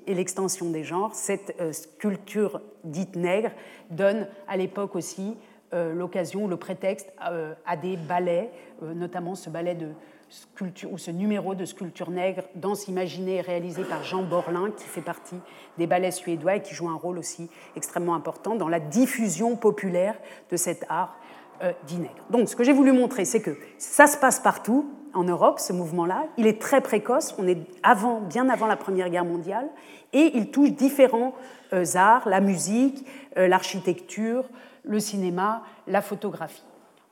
[0.06, 3.50] et l'extension des genres, cette euh, sculpture dite nègre
[3.90, 5.36] donne à l'époque aussi
[5.72, 9.88] l'occasion, le prétexte à des ballets, notamment ce ballet de
[10.28, 15.02] sculpture, ou ce numéro de sculpture nègre, danse imaginée réalisé par Jean Borlin, qui fait
[15.02, 15.36] partie
[15.78, 20.16] des ballets suédois et qui joue un rôle aussi extrêmement important dans la diffusion populaire
[20.50, 21.16] de cet art
[21.62, 22.24] euh, dit nègre.
[22.30, 25.72] Donc, ce que j'ai voulu montrer, c'est que ça se passe partout en Europe, ce
[25.72, 26.26] mouvement-là.
[26.36, 29.68] Il est très précoce, on est avant, bien avant la Première Guerre mondiale,
[30.12, 31.34] et il touche différents
[31.72, 33.04] euh, arts, la musique,
[33.36, 34.44] euh, l'architecture,
[34.84, 36.62] le cinéma, la photographie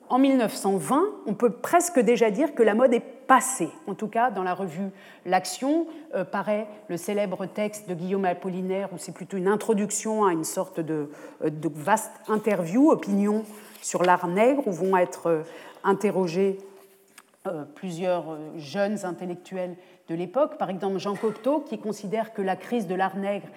[0.08, 3.70] en 1920, on peut presque déjà dire que la mode est passée.
[3.86, 4.90] En tout cas, dans la revue
[5.24, 10.32] L'Action euh, paraît le célèbre texte de Guillaume Apollinaire, où c'est plutôt une introduction à
[10.32, 11.08] une sorte de,
[11.40, 13.44] vaste interview, opinion
[13.80, 15.42] sur l'art nègre, où vont être
[17.46, 19.76] euh, plusieurs jeunes intellectuels
[20.08, 20.58] de l'époque.
[20.58, 23.48] Par exemple, Jean Cocteau, qui considère que la crise de l'art nègre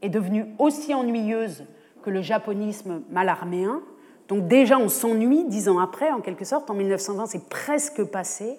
[0.00, 1.64] est devenue aussi ennuyeuse
[2.02, 3.82] que le japonisme malarméen
[4.32, 6.70] donc déjà, on s'ennuie dix ans après, en quelque sorte.
[6.70, 8.58] En 1920, c'est presque passé.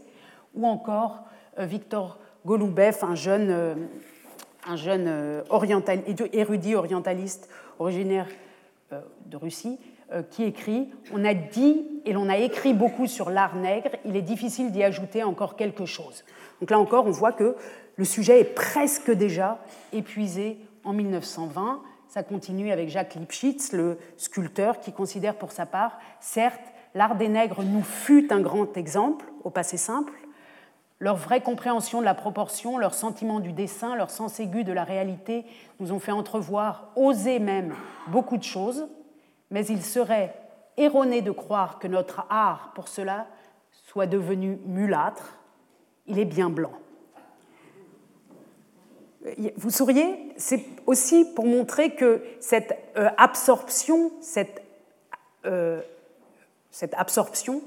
[0.53, 1.23] Ou encore
[1.57, 3.75] euh, Victor Goloubev, un jeune, euh,
[4.67, 5.41] un jeune euh,
[6.31, 8.27] érudit orientaliste originaire
[9.25, 9.79] de Russie,
[10.29, 14.21] qui écrit On a dit et l'on a écrit beaucoup sur l'art nègre, il est
[14.21, 16.23] difficile d'y ajouter encore quelque chose.
[16.59, 17.55] Donc là encore, on voit que
[17.95, 19.59] le sujet est presque déjà
[19.91, 21.81] épuisé en 1920.
[22.07, 27.29] Ça continue avec Jacques Lipschitz, le sculpteur, qui considère pour sa part, certes, l'art des
[27.29, 30.13] nègres nous fut un grand exemple, au passé simple,
[30.99, 34.83] leur vraie compréhension de la proportion, leur sentiment du dessin, leur sens aigu de la
[34.83, 35.45] réalité
[35.79, 37.73] nous ont fait entrevoir, oser même,
[38.07, 38.87] beaucoup de choses,
[39.51, 40.34] mais il serait
[40.77, 43.27] erroné de croire que notre art, pour cela,
[43.71, 45.38] soit devenu mulâtre.
[46.08, 46.73] Il est bien blanc.
[49.56, 54.62] Vous souriez C'est aussi pour montrer que cette euh, absorption, cette,
[55.45, 55.79] euh,
[56.93, 57.62] absorption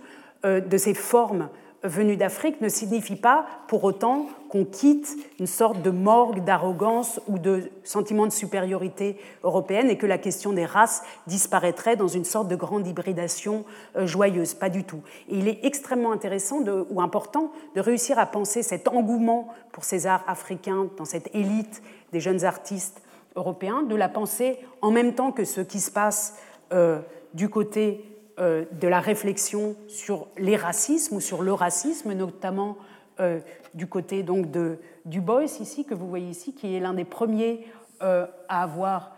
[0.45, 1.49] euh, de ces formes
[1.83, 7.39] venus d'Afrique ne signifie pas pour autant qu'on quitte une sorte de morgue d'arrogance ou
[7.39, 12.49] de sentiment de supériorité européenne et que la question des races disparaîtrait dans une sorte
[12.49, 13.65] de grande hybridation
[13.97, 14.55] euh, joyeuse.
[14.55, 15.03] Pas du tout.
[15.29, 16.61] Et il est extrêmement intéressant
[16.91, 21.83] ou important de réussir à penser cet engouement pour ces arts africains dans cette élite
[22.13, 23.03] des jeunes artistes
[23.37, 26.37] européens, de la penser en même temps que ce qui se passe
[26.73, 27.01] euh,
[27.35, 32.77] du côté de la réflexion sur les racismes ou sur le racisme, notamment
[33.19, 33.41] euh,
[33.73, 37.05] du côté donc de Du Bois ici que vous voyez ici, qui est l'un des
[37.05, 37.67] premiers
[38.03, 39.13] euh, à avoir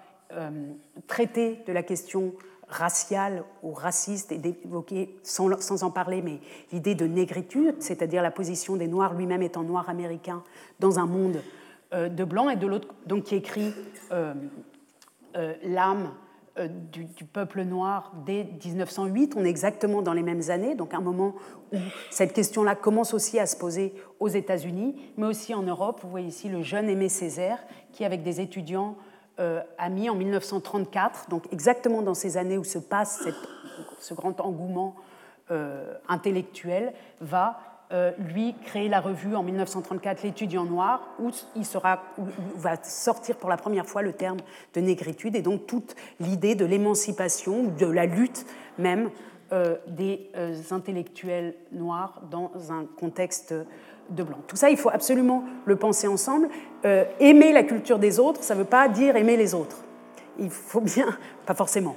[1.07, 2.35] traité de la question
[2.69, 8.31] raciale ou raciste et d'évoquer, sans, sans, en parler, mais l'idée de négritude, c'est-à-dire la
[8.31, 10.43] position des Noirs, lui-même étant noir américain,
[10.81, 11.41] dans un monde
[11.93, 13.73] de blancs, et de l'autre, donc qui écrit
[15.65, 16.11] l'âme
[16.59, 19.35] euh, du, peuple noir dès 1908.
[19.37, 21.35] On est exactement dans les mêmes années, donc un moment
[21.73, 21.77] où
[22.11, 26.01] cette question-là commence aussi à se poser aux États-Unis, mais aussi en Europe.
[26.03, 27.59] Vous voyez ici le jeune Aimé Césaire,
[27.93, 28.97] qui, avec des étudiants,
[29.41, 33.29] euh, a mis en 1934, donc exactement dans ces années où se passe
[34.01, 34.97] ce grand engouement
[35.51, 42.03] euh, intellectuel, va euh, lui, créer la revue en 1934, L'étudiant noir, où il sera,
[42.55, 44.37] va sortir pour la première fois le terme
[44.75, 48.45] de négritude et donc toute l'idée de l'émancipation, de la lutte
[48.77, 49.11] même
[49.53, 53.55] euh, des euh, intellectuels noirs dans un contexte
[54.11, 54.39] de blanc.
[54.47, 56.49] Tout ça, il faut absolument le penser ensemble.
[57.21, 59.79] aimer la culture des autres, ça ne veut pas dire aimer les autres.
[60.39, 61.97] Il faut bien, pas forcément,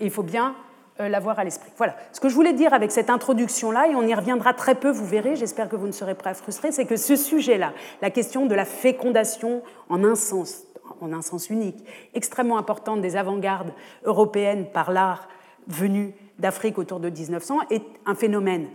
[0.00, 0.54] il faut bien
[0.98, 1.70] l'avoir à l'esprit.
[1.76, 1.94] Voilà.
[2.12, 5.06] Ce que je voulais dire avec cette introduction-là, et on y reviendra très peu, vous
[5.06, 8.54] verrez, j'espère que vous ne serez pas frustrés, c'est que ce sujet-là, la question de
[8.54, 10.62] la fécondation en un sens,
[11.00, 13.72] en un sens unique, extrêmement importante des avant-gardes
[14.04, 15.28] européennes par l'art
[15.66, 18.68] venu d'Afrique autour de 1900, est un phénomène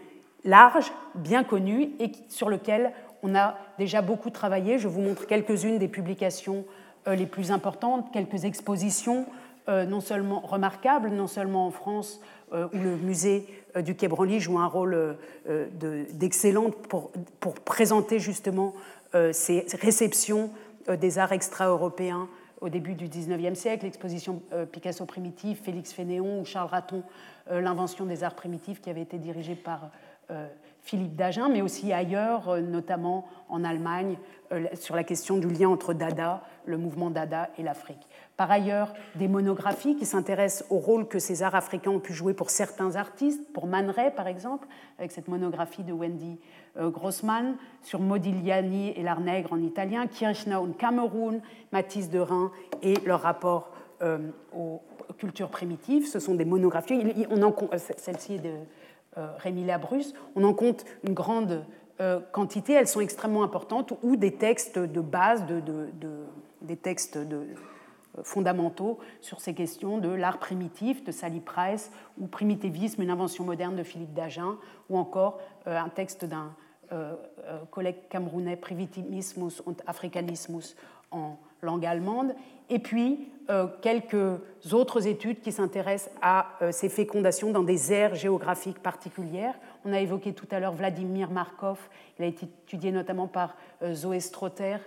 [0.44, 2.92] large, bien connu, et sur lequel
[3.24, 4.80] on a déjà beaucoup travaillé.
[4.80, 6.66] Je vous montre quelques-unes des publications
[7.08, 12.20] euh, les plus importantes, quelques expositions euh, non seulement remarquable, non seulement en France,
[12.54, 13.48] euh, où le musée
[13.78, 15.16] euh, du Quai Branly joue un rôle
[16.12, 18.74] d'excellent pour, pour, présenter justement
[19.32, 20.50] ces réceptions
[20.88, 22.28] des arts extra-européens
[22.60, 27.04] au début du XIXe siècle, l'exposition Picasso primitif, Félix Fénéon ou Charles Raton,
[27.50, 29.90] l'invention des arts primitifs qui avait été dirigée par
[30.82, 34.18] Philippe Dagen, mais aussi ailleurs, notamment en Allemagne,
[34.74, 38.08] sur la question du lien entre Dada, le mouvement Dada et l'Afrique
[38.42, 42.34] par ailleurs des monographies qui s'intéressent au rôle que ces arts africains ont pu jouer
[42.34, 44.68] pour certains artistes, pour Man Ray par exemple,
[44.98, 46.40] avec cette monographie de Wendy
[46.78, 51.40] euh, Grossman sur Modigliani et l'art nègre en italien, Kirchner en Cameroun,
[51.72, 53.70] Matisse de Rhin et leur rapport
[54.52, 54.82] aux
[55.20, 56.08] cultures primitives.
[56.08, 57.00] Ce sont des monographies.
[57.98, 58.50] Celle-ci de
[59.16, 60.14] Rémi Labrus.
[60.36, 61.66] On en compte une grande
[62.32, 62.74] quantité.
[62.74, 65.62] Elles sont extrêmement importantes ou des textes de base, de,
[66.62, 67.48] des textes de,
[68.24, 73.76] fondamentaux sur ces questions de l'art primitif de Sally Price ou Primitivisme, une invention moderne
[73.76, 74.56] de Philippe Dagen
[74.90, 76.54] ou encore un texte d'un
[76.94, 80.76] euh, euh, collègue camerounais Primitivismus und Africanismus
[81.12, 82.36] en langue allemande,
[82.72, 88.80] et puis euh, quelques autres études qui s'intéressent à ces fécondations dans des aires géographiques
[88.80, 89.56] particulières.
[89.86, 91.78] On a évoqué tout à l'heure Vladimir Markov,
[92.18, 93.56] il a été étudié notamment par
[93.94, 94.78] Zoé Strotter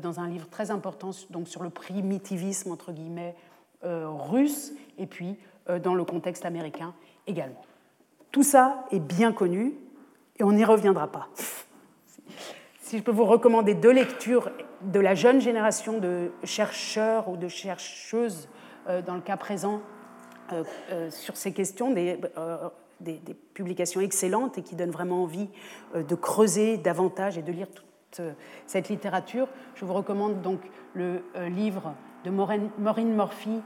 [0.00, 3.34] dans un livre très important donc, sur le primitivisme entre guillemets
[3.82, 5.36] russe, et puis
[5.82, 6.94] dans le contexte américain
[7.26, 7.64] également.
[8.30, 9.74] Tout ça est bien connu,
[10.38, 11.28] et on n'y reviendra pas.
[12.80, 14.50] Si je peux vous recommander deux lectures
[14.84, 18.48] de la jeune génération de chercheurs ou de chercheuses,
[18.88, 19.80] euh, dans le cas présent,
[20.52, 22.18] euh, euh, sur ces questions, des,
[23.54, 25.48] publications excellentes et qui donnent vraiment envie
[25.94, 28.20] de creuser davantage et de lire toute
[28.66, 30.60] cette littérature, je vous recommande donc
[30.94, 33.60] le livre de Maureen Murphy,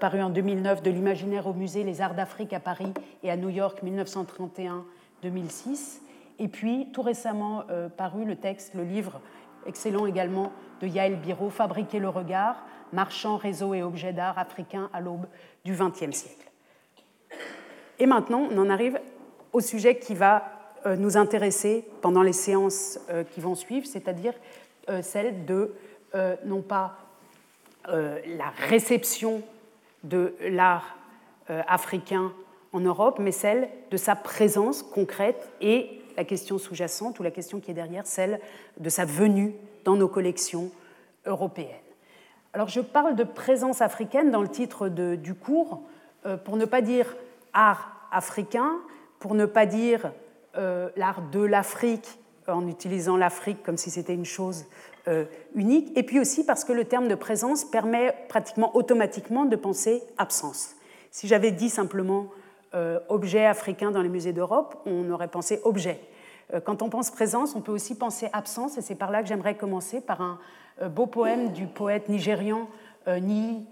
[0.00, 3.50] paru en 2009, de l'imaginaire au musée Les Arts d'Afrique à Paris et à New
[3.50, 6.00] York 1931-2006
[6.40, 7.64] et puis, tout récemment
[7.98, 9.20] paru le texte, le livre
[9.66, 12.56] excellent également de Yael Biro, Fabriquer le regard,
[12.92, 15.26] marchand, réseau et objets d'art africains à l'aube
[15.64, 16.50] du XXe siècle.
[17.98, 18.98] Et maintenant, on en arrive
[19.52, 20.44] au sujet qui va
[20.86, 24.34] euh, nous intéresser pendant les séances euh, qui vont suivre, c'est-à-dire
[25.02, 25.72] celle de,
[26.44, 26.96] non pas
[27.86, 29.40] la réception
[30.02, 30.96] de l'art
[31.46, 32.32] africain
[32.72, 37.60] en Europe, mais celle de sa présence concrète et la question sous-jacente ou la question
[37.60, 38.40] qui est derrière, celle
[38.78, 40.70] de sa venue dans nos collections
[41.26, 41.68] européennes.
[42.52, 45.82] Alors je parle de présence africaine dans le titre du cours,
[46.26, 47.16] euh, pour ne pas dire
[47.52, 48.78] art africain,
[49.18, 50.12] pour ne pas dire
[50.56, 52.18] euh, l'art de l'Afrique,
[52.48, 54.64] en utilisant l'Afrique comme si c'était une chose
[55.06, 59.56] euh, unique, et puis aussi parce que le terme de présence permet pratiquement automatiquement de
[59.56, 60.74] penser absence.
[61.10, 62.26] Si j'avais dit simplement
[63.08, 66.00] objet africain dans les musées d'Europe, on aurait pensé objet.
[66.54, 69.28] Euh, quand on pense présence, on peut aussi penser absence, et c'est par là que
[69.28, 70.38] j'aimerais commencer, par un
[70.82, 72.68] euh, beau poème du poète nigérian
[73.22, 73.66] Ni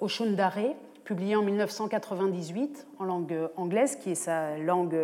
[0.00, 4.96] Oshundare, publié en 1998 en langue anglaise, qui est sa langue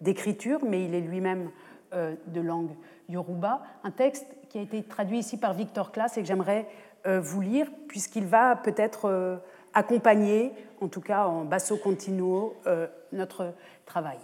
[0.00, 1.50] d'écriture, mais il est lui-même
[1.92, 2.70] de langue
[3.08, 3.60] yoruba.
[3.82, 6.68] Un texte qui a été traduit ici par Victor Klass et que j'aimerais
[7.04, 9.40] vous lire, puisqu'il va peut-être
[9.78, 13.54] accompagner, en tout cas en basso continuo, euh, notre
[13.86, 14.18] travail.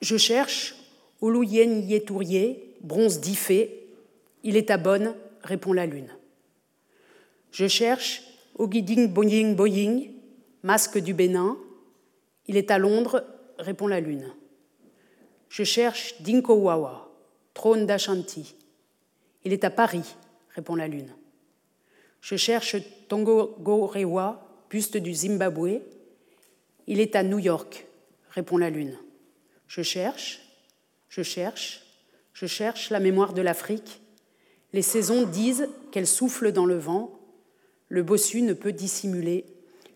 [0.00, 0.76] Je cherche
[1.20, 3.86] Oluyen Yetourier, bronze d'Ifé.
[4.42, 6.10] Il est à bonne, répond la lune.
[7.50, 8.22] Je cherche
[8.56, 10.10] Ogiding Boying Boying,
[10.62, 11.56] masque du Bénin.
[12.46, 13.24] Il est à Londres,
[13.58, 14.32] répond la lune.
[15.48, 17.10] Je cherche Dinko Wawa,
[17.54, 18.56] trône d'Ashanti.
[19.44, 20.16] Il est à Paris,
[20.54, 21.14] répond la lune.
[22.22, 22.76] Je cherche
[23.08, 25.80] Tongo Gorewa, buste du Zimbabwe.
[26.86, 27.86] Il est à New York,
[28.30, 28.96] répond la lune.
[29.66, 30.40] Je cherche,
[31.08, 31.84] je cherche,
[32.32, 34.00] je cherche la mémoire de l'Afrique.
[34.72, 37.18] Les saisons disent qu'elle souffle dans le vent.
[37.88, 39.44] Le bossu ne peut dissimuler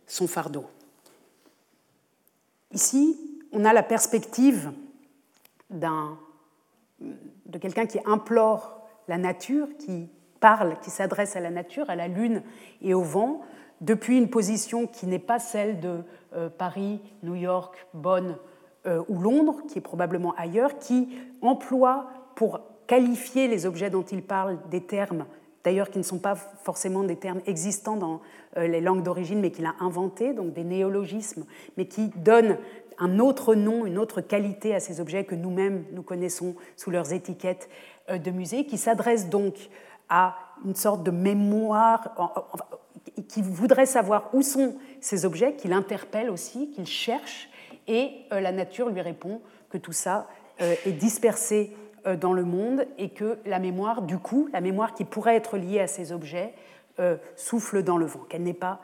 [0.09, 0.67] son fardeau.
[2.73, 3.17] Ici,
[3.53, 4.73] on a la perspective
[5.71, 10.09] de quelqu'un qui implore la nature, qui
[10.47, 12.41] parle, qui s'adresse à la nature, à la lune
[12.81, 13.41] et au vent,
[13.81, 16.05] depuis une position qui n'est pas celle de
[16.37, 18.37] euh, Paris, New York, Bonn
[18.87, 21.09] euh, ou Londres, qui est probablement ailleurs, qui
[21.43, 22.07] emploie
[22.37, 25.27] pour qualifier les objets dont il parle des termes,
[25.65, 28.21] d'ailleurs qui ne sont pas forcément des termes existants dans
[28.57, 31.45] euh, les langues d'origine, mais qu'il a inventés, donc des néologismes,
[31.77, 32.57] mais qui donnent
[32.99, 37.13] un autre nom, une autre qualité à ces objets que nous-mêmes nous connaissons sous leurs
[37.13, 37.69] étiquettes
[38.09, 39.69] de musée, qui s'adressent donc
[40.09, 42.15] à une sorte de mémoire,
[43.29, 47.49] qui voudrait savoir où sont ces objets, qu'il interpelle aussi, qu'il cherche,
[47.89, 49.41] et euh, la nature lui répond
[49.71, 50.27] que tout ça
[50.61, 51.73] euh, est dispersé
[52.07, 55.57] euh, dans le monde et que la mémoire, du coup, la mémoire qui pourrait être
[55.57, 56.55] liée à ces objets,
[57.37, 58.81] souffle dans le vent, qu'elle n'est pas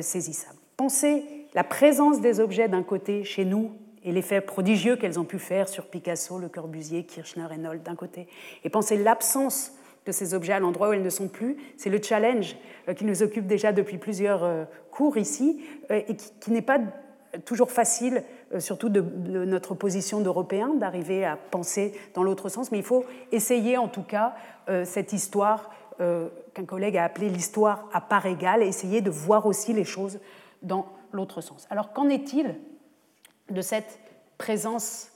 [0.00, 0.56] saisissable.
[0.76, 3.72] Pensez la présence des objets d'un côté chez nous
[4.04, 7.96] et l'effet prodigieux qu'elles ont pu faire sur Picasso, Le Corbusier, Kirchner et Noll d'un
[7.96, 8.28] côté,
[8.62, 9.72] et pensez l'absence
[10.06, 11.56] de ces objets à l'endroit où elles ne sont plus.
[11.76, 12.56] C'est le challenge
[12.88, 16.78] euh, qui nous occupe déjà depuis plusieurs euh, cours ici euh, et qui, n'est pas
[17.44, 18.22] toujours facile,
[18.60, 23.76] surtout de, notre position d'Européens, d'arriver à penser dans l'autre sens, mais il faut essayer
[23.76, 24.34] en tout cas
[24.84, 29.74] cette histoire qu'un collègue a appelé l'histoire à part égale, et essayer de voir aussi
[29.74, 30.18] les choses
[30.62, 31.66] dans l'autre sens.
[31.68, 32.54] Alors qu'en est-il
[33.50, 34.00] de cette
[34.38, 35.12] présence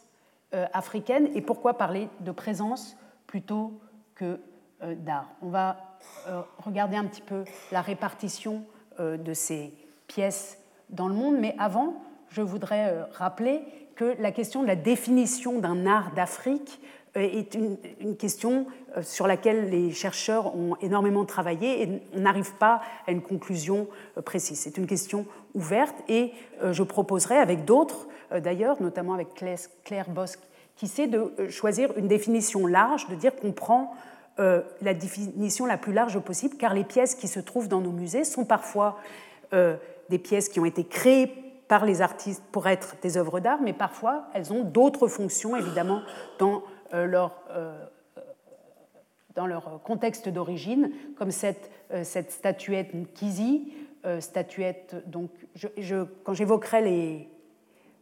[0.53, 3.81] africaine et pourquoi parler de présence plutôt
[4.15, 4.39] que
[4.83, 5.77] d'art On va
[6.59, 8.65] regarder un petit peu la répartition
[8.99, 9.73] de ces
[10.07, 10.59] pièces
[10.91, 11.95] dans le monde, mais avant,
[12.31, 13.63] je voudrais euh, rappeler
[13.97, 16.81] que la question de la définition d'un art d'Afrique
[17.17, 18.67] euh, est une, question
[18.97, 23.89] euh, sur laquelle les chercheurs ont énormément travaillé et on n'arrive pas à une conclusion
[24.25, 24.61] précise.
[24.61, 26.33] C'est une question ouverte et
[26.71, 30.41] je proposerai avec d'autres, d'ailleurs, notamment avec Claire Bosque,
[30.77, 33.93] qui sait de choisir une définition large, de dire qu'on prend
[34.81, 38.25] la définition la plus large possible, car les pièces qui se trouvent dans nos musées
[38.25, 38.97] sont parfois
[39.53, 41.33] des pièces qui ont été créées
[41.71, 46.03] par les artistes pour être des œuvres d'art, mais parfois elles ont d'autres fonctions, évidemment,
[46.41, 47.73] dans euh, leur, euh,
[49.37, 53.73] dans leur contexte d'origine, comme cette, euh, cette statuette Nkizi,
[54.19, 55.31] statuette, donc,
[56.25, 57.29] quand j'évoquerai les,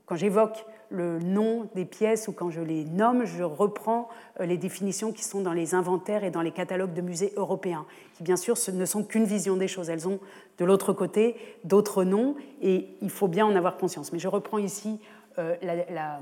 [0.08, 4.08] quand j'évoque le nom des pièces ou quand je les nomme, je reprends
[4.40, 7.84] euh, les définitions qui sont dans les inventaires et dans les catalogues de musées européens,
[8.14, 9.90] qui bien sûr ne sont qu'une vision des choses.
[9.90, 10.18] Elles ont
[10.56, 14.10] de l'autre côté d'autres noms et il faut bien en avoir conscience.
[14.12, 14.98] Mais je reprends ici
[15.38, 15.56] euh,
[15.90, 16.20] la,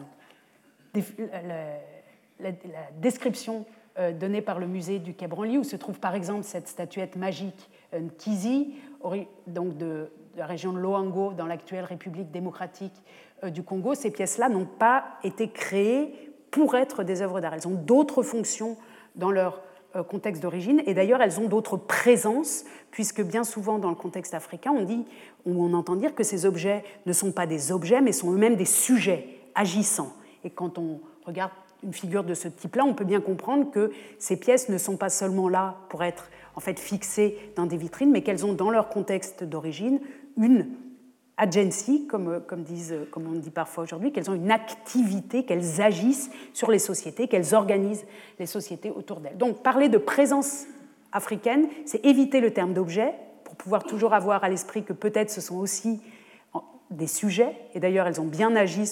[3.00, 3.66] description
[4.00, 7.70] euh, donnée par le musée du Quai où se trouve par exemple cette statuette magique
[7.94, 8.74] Nkizi,
[9.46, 12.92] donc de, la région de Loango, dans l'actuelle République démocratique
[13.44, 17.54] du Congo, ces pièces-là n'ont pas été créées pour être des œuvres d'art.
[17.54, 18.76] Elles ont d'autres fonctions
[19.14, 19.62] dans leur
[19.94, 24.34] euh, contexte d'origine, et d'ailleurs elles ont d'autres présences, puisque bien souvent dans le contexte
[24.34, 25.04] africain, on dit,
[25.44, 28.56] ou on entend dire que ces objets ne sont pas des objets, mais sont eux-mêmes
[28.56, 30.12] des sujets agissants.
[30.44, 34.36] Et quand on regarde une figure de ce type-là, on peut bien comprendre que ces
[34.36, 38.22] pièces ne sont pas seulement là pour être en fait fixées dans des vitrines, mais
[38.22, 40.00] qu'elles ont dans leur contexte d'origine
[40.36, 40.68] une
[41.36, 46.30] agency, comme, comme, disent, comme on dit parfois aujourd'hui, qu'elles ont une activité, qu'elles agissent
[46.52, 48.06] sur les sociétés, qu'elles organisent
[48.38, 49.36] les sociétés autour d'elles.
[49.36, 50.64] Donc parler de présence
[51.12, 53.14] africaine, c'est éviter le terme d'objet,
[53.44, 56.00] pour pouvoir toujours avoir à l'esprit que peut-être ce sont aussi
[56.90, 58.84] des sujets, et d'ailleurs elles ont bien agi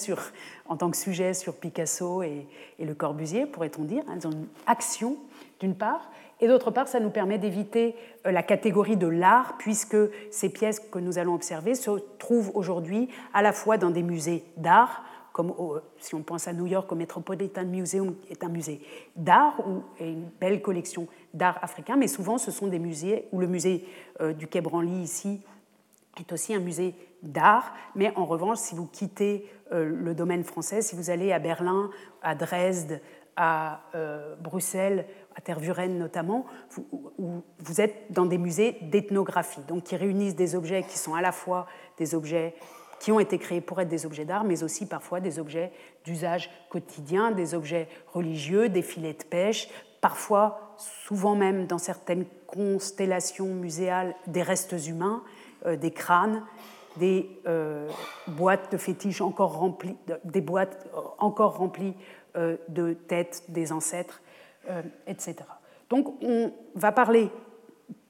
[0.67, 2.45] en tant que sujet sur Picasso et
[2.79, 5.17] le Corbusier, pourrait-on dire, elles ont une action
[5.59, 6.09] d'une part,
[6.41, 9.97] et d'autre part, ça nous permet d'éviter euh, la catégorie de l'art, puisque
[10.31, 14.43] ces pièces que nous allons observer se trouvent aujourd'hui à la fois dans des musées
[14.57, 15.53] d'art, comme
[15.97, 18.79] si on pense à New York, au Metropolitan Museum est un musée
[19.17, 23.47] d'art ou une belle collection d'art africain, mais souvent ce sont des musées, ou le
[23.47, 23.85] musée
[24.21, 25.41] euh, du Quai Branly ici
[26.17, 30.81] est aussi un musée d'art, mais en revanche, si vous quittez euh, le domaine français,
[30.81, 31.89] si vous allez à Berlin,
[32.21, 33.01] à Dresde,
[33.37, 33.81] à
[34.39, 35.05] Bruxelles
[35.35, 36.45] à Tervuren notamment,
[37.17, 41.21] où vous êtes dans des musées d'ethnographie, donc qui réunissent des objets qui sont à
[41.21, 41.67] la fois
[41.97, 42.55] des objets
[42.99, 45.71] qui ont été créés pour être des objets d'art, mais aussi parfois des objets
[46.05, 49.67] d'usage quotidien, des objets religieux, des filets de pêche,
[50.01, 55.23] parfois, souvent même dans certaines constellations muséales, des restes humains,
[55.65, 56.43] euh, des crânes,
[56.97, 57.89] des euh,
[58.27, 61.95] boîtes de fétiches encore remplies, des boîtes encore remplies
[62.37, 64.21] euh, de têtes des ancêtres.
[64.21, 64.24] euh,
[65.07, 65.35] etc.
[65.89, 67.29] Donc on va parler,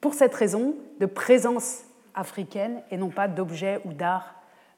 [0.01, 1.83] pour cette raison, de présence
[2.13, 4.35] africaine et non pas d'objet ou d'art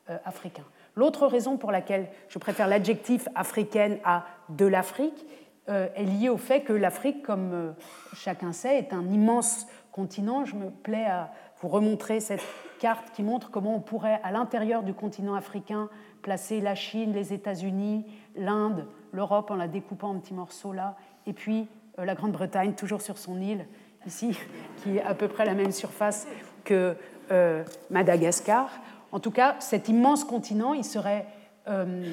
[0.09, 0.63] euh, africain.
[0.95, 5.25] L'autre raison pour laquelle je préfère l'adjectif africaine à de l'Afrique
[5.69, 7.75] euh, est liée au fait que l'Afrique, comme
[8.15, 10.45] chacun sait, est un immense continent.
[10.45, 12.41] Je me plais à vous remontrer cette
[12.79, 15.89] carte qui montre comment on pourrait, à l'intérieur du continent africain,
[16.21, 18.05] placer la Chine, les États-Unis,
[18.35, 20.95] l'Inde, l'Europe en la découpant en petits morceaux là,
[21.27, 21.67] et puis
[21.99, 23.65] euh, la Grande-Bretagne, toujours sur son île,
[24.07, 24.35] ici,
[24.83, 26.27] qui est à peu près la même surface
[26.63, 26.95] que
[27.31, 28.69] euh, Madagascar.
[29.11, 31.25] En tout cas, cet immense continent, il serait
[31.67, 32.11] euh,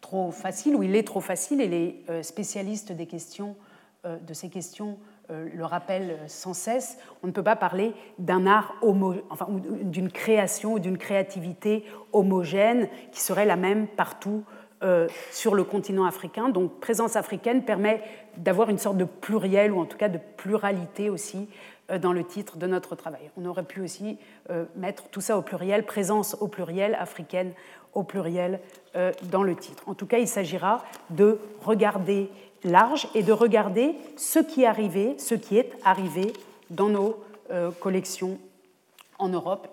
[0.00, 3.54] trop facile, ou il est trop facile, et les spécialistes des questions,
[4.04, 4.98] de ces questions
[5.30, 8.74] le rappellent sans cesse, on ne peut pas parler d'un art
[9.30, 9.46] enfin,
[9.84, 14.44] d'une création ou d'une créativité homogène qui serait la même partout
[14.82, 16.48] euh, sur le continent africain.
[16.48, 18.02] Donc présence africaine permet
[18.36, 21.48] d'avoir une sorte de pluriel ou en tout cas de pluralité aussi
[21.90, 23.30] euh, dans le titre de notre travail.
[23.36, 24.18] On aurait pu aussi
[24.50, 27.52] euh, mettre tout ça au pluriel, présence au pluriel, africaine
[27.94, 28.60] au pluriel
[29.24, 29.82] dans le titre.
[29.86, 32.30] En tout cas, il s'agira de regarder
[32.64, 36.32] large et de regarder ce qui est arrivé, ce qui est arrivé
[36.70, 37.22] dans nos
[37.80, 38.38] collections
[39.18, 39.68] en Europe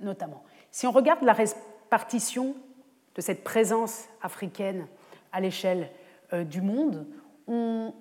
[0.00, 0.42] notamment.
[0.70, 2.54] Si on regarde la répartition
[3.18, 4.86] de cette présence africaine
[5.32, 5.90] à l'échelle
[6.32, 7.04] euh, du monde,
[7.48, 7.92] on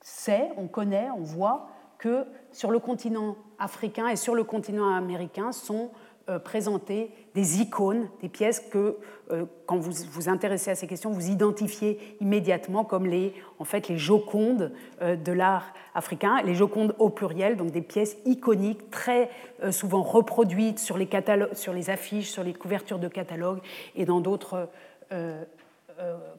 [0.00, 5.52] sait, on connaît, on voit que sur le continent africain et sur le continent américain
[5.52, 5.90] sont
[6.28, 8.98] euh, présentées des icônes, des pièces que,
[9.30, 13.86] euh, quand vous vous intéressez à ces questions, vous identifiez immédiatement comme les, en fait,
[13.86, 14.72] les jocondes
[15.02, 19.30] euh, de l'art africain, les jocondes au pluriel, donc des pièces iconiques, très
[19.70, 21.08] souvent reproduites sur les,
[21.52, 23.60] sur les affiches, sur les couvertures de catalogues
[23.94, 24.68] et dans d'autres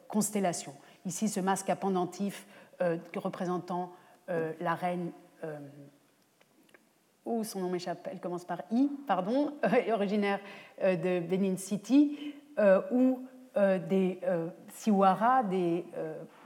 [0.09, 0.75] constellations.
[1.05, 2.45] Ici, ce masque à pendentif
[3.15, 3.93] représentant
[4.27, 5.11] la reine
[7.27, 9.53] ou son nom m'échappe, elle commence par I, pardon,
[9.91, 10.39] originaire
[10.81, 12.81] euh, de Benin City, euh,
[13.57, 14.19] euh, des
[14.69, 15.85] Siwara, des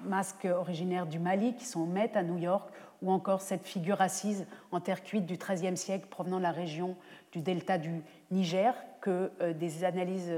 [0.06, 2.70] masques originaires du Mali qui sont Met à New York,
[3.02, 6.96] ou encore cette figure assise en terre cuite du XIIIe siècle provenant de la région
[7.32, 10.32] du delta du Niger, que des analyses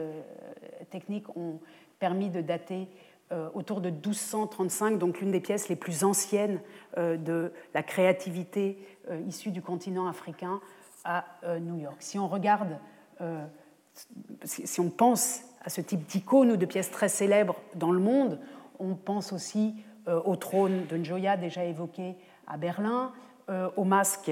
[0.90, 1.60] techniques ont
[2.00, 2.88] permis de dater
[3.54, 6.60] autour de 1235, donc l'une des pièces les plus anciennes
[6.98, 8.93] de la créativité euh,
[9.28, 10.60] issus du continent africain
[11.04, 11.98] à euh, New York.
[12.00, 12.78] Si on regarde,
[13.22, 13.46] euh,
[14.44, 18.40] si on pense à ce type d'icônes ou de pièces très célèbres dans le monde,
[18.80, 19.76] on pense aussi
[20.26, 22.16] au trône de Njoya, déjà évoqué
[22.48, 23.14] à Berlin,
[23.78, 24.32] au masque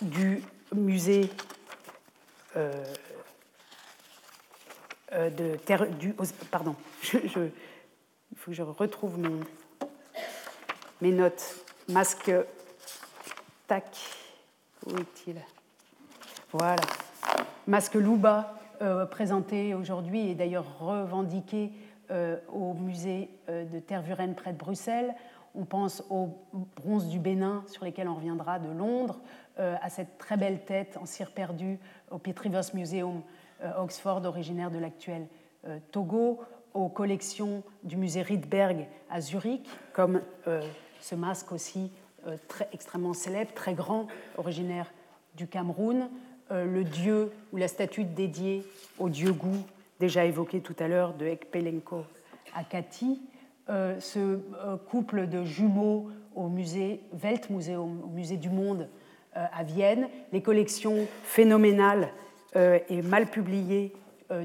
[0.00, 0.40] du
[0.72, 1.28] musée
[2.54, 2.70] de
[5.56, 6.14] terre, du,
[6.52, 7.48] pardon, je,
[8.30, 9.18] il faut que je retrouve
[11.00, 11.64] mes notes.
[11.88, 12.30] Masque
[13.68, 13.98] Tac.
[14.86, 15.36] Où est-il?
[16.52, 16.80] Voilà.
[17.66, 21.70] Masque Louba, euh, présenté aujourd'hui et d'ailleurs revendiqué
[22.10, 25.14] euh, au musée euh, de Tervuren près de Bruxelles.
[25.54, 26.30] On pense au
[26.76, 29.20] bronze du Bénin, sur lesquels on reviendra de Londres,
[29.58, 31.80] à cette très belle tête en cire perdue
[32.12, 33.22] au Rivers Museum
[33.76, 35.26] Oxford, originaire de l'actuel
[35.90, 36.42] Togo,
[36.74, 40.20] aux collections du musée Rydberg à Zurich, comme
[41.00, 41.90] ce masque aussi
[42.36, 44.06] très, extrêmement célèbre, très grand,
[44.36, 44.92] originaire
[45.36, 46.08] du Cameroun,
[46.50, 48.64] euh, le dieu ou la statue dédiée
[48.98, 49.56] au dieu Gou,
[50.00, 52.04] déjà évoqué tout à l'heure, de Ekpelenko
[52.54, 53.20] Akati,
[53.68, 54.38] euh, ce
[54.88, 58.88] couple de jumeaux au musée Weltmuseum, au musée du monde
[59.34, 62.08] à Vienne, les collections phénoménales
[62.54, 63.92] et mal publiées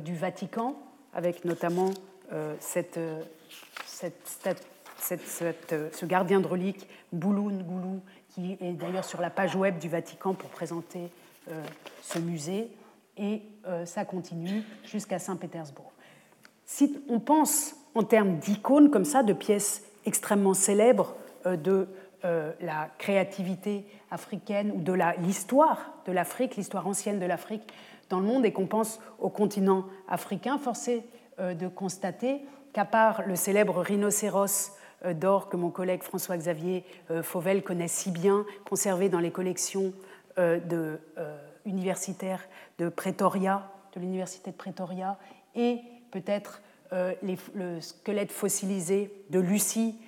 [0.03, 0.75] du Vatican,
[1.13, 1.91] avec notamment
[2.59, 2.99] cette,
[3.85, 4.61] cette,
[5.11, 10.33] euh, ce gardien de reliques, Bouloun qui est d'ailleurs sur la page web du Vatican
[10.33, 11.09] pour présenter
[11.49, 11.61] euh,
[12.01, 12.69] ce musée.
[13.17, 15.91] Et euh, ça continue jusqu'à Saint-Pétersbourg.
[16.65, 21.87] Si on pense en termes d'icônes comme ça, de pièces extrêmement célèbres de
[22.23, 27.67] la créativité africaine ou de l'histoire de l'Afrique, l'histoire ancienne de l'Afrique
[28.09, 31.03] dans le monde, et qu'on pense au continent africain, forcé
[31.37, 32.41] de constater
[32.71, 34.71] qu'à part le célèbre rhinocéros
[35.11, 39.93] d'or que mon collègue François-Xavier euh, Fauvel connaît si bien, conservé dans les collections
[40.37, 40.97] euh,
[41.65, 42.47] universitaires
[42.77, 45.17] de Pretoria, de l'université de Pretoria,
[45.55, 45.79] et
[46.11, 49.99] peut-être le squelette fossilisé de Lucie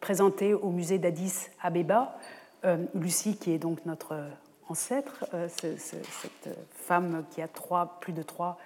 [0.00, 2.18] présenté au musée d'Addis Abeba.
[2.94, 4.16] Lucie, qui est donc notre
[4.68, 7.48] ancêtre, cette femme qui a
[8.00, 8.58] plus de 3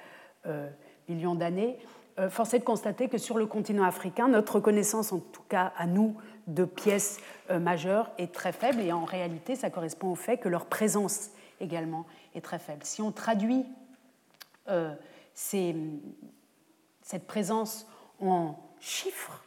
[1.09, 1.96] millions d'années, euh,
[2.31, 5.87] force est de constater que sur le continent africain, notre connaissance, en tout cas à
[5.87, 7.19] nous, de pièces
[7.51, 11.31] euh, majeures est très faible et en réalité, ça correspond au fait que leur présence
[11.61, 12.81] également est très faible.
[12.85, 13.65] Si on traduit
[14.69, 14.95] euh,
[15.35, 17.87] cette présence
[18.21, 19.43] en chiffres,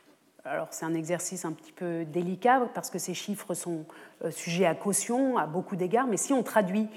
[0.45, 3.85] alors c'est un exercice un petit peu délicat parce que ces chiffres sont
[4.31, 6.87] sujets à caution à beaucoup d'égards, mais si on traduit,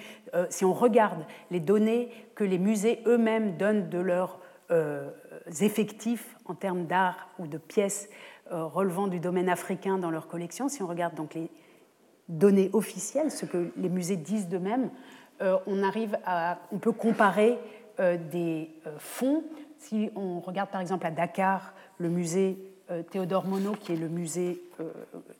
[0.49, 4.39] si on regarde les données que les musées eux-mêmes donnent de leur
[4.73, 5.11] euh,
[5.61, 8.09] effectifs en termes d'art ou de pièces
[8.51, 11.51] euh, relevant du domaine africain dans leur collection, si on regarde donc les
[12.31, 14.89] données officielles, ce que les musées disent d'eux-mêmes,
[15.43, 17.59] euh, on arrive à, on peut comparer
[17.99, 19.45] des fonds.
[19.77, 22.57] Si on regarde par exemple à Dakar le musée
[23.11, 24.63] Théodore Monod, qui est le musée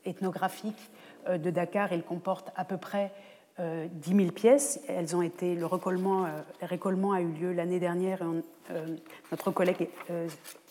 [0.05, 0.91] ethnographique
[1.27, 3.11] de Dakar, il comporte à peu près
[3.57, 3.87] 10 euh,
[4.17, 4.81] 000 pièces.
[4.87, 6.29] Elles ont été, le récollement, euh,
[6.61, 8.21] récollement a eu lieu l'année dernière.
[8.71, 8.87] Euh,
[9.31, 9.89] notre collègue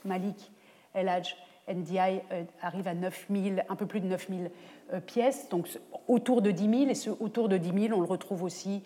[0.04, 0.50] Malik
[0.94, 1.36] El Hadj
[1.68, 2.20] NDI
[2.60, 5.68] arrive à 9 000, un peu plus de 9 000 pièces, donc
[6.08, 6.90] autour de 10 000.
[6.90, 8.82] Et ce autour de 10 000, on le retrouve aussi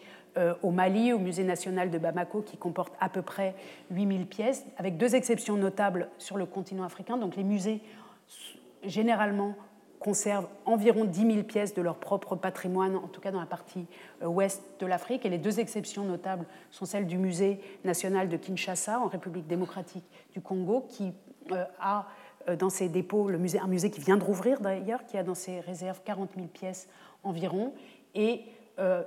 [0.62, 3.54] au Mali, au Musée national de Bamako, qui comporte à peu près
[3.90, 7.16] 8 000 pièces, avec deux exceptions notables sur le continent africain.
[7.16, 7.80] Donc les musées,
[8.84, 9.54] généralement,
[10.00, 13.86] conservent environ 10 000 pièces de leur propre patrimoine, en tout cas dans la partie
[14.22, 15.24] euh, ouest de l'Afrique.
[15.26, 20.04] Et les deux exceptions notables sont celles du Musée national de Kinshasa, en République démocratique
[20.32, 21.12] du Congo, qui
[21.52, 22.06] euh, a
[22.60, 26.00] dans ses dépôts un musée qui vient de rouvrir d'ailleurs, qui a dans ses réserves
[26.04, 26.88] 40 000 pièces
[27.24, 27.74] environ,
[28.14, 28.42] et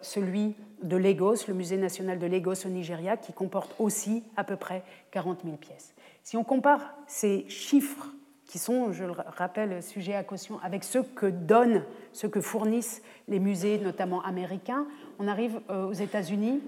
[0.01, 4.57] celui de Lagos, le musée national de Lagos au Nigeria, qui comporte aussi à peu
[4.57, 5.93] près 40 000 pièces.
[6.21, 8.09] Si on compare ces chiffres
[8.49, 11.83] qui sont, je le rappelle, sujets à caution, avec ceux que donnent,
[12.13, 14.87] ceux que fournissent les musées, notamment américains,
[15.19, 16.59] on arrive euh, aux États-Unis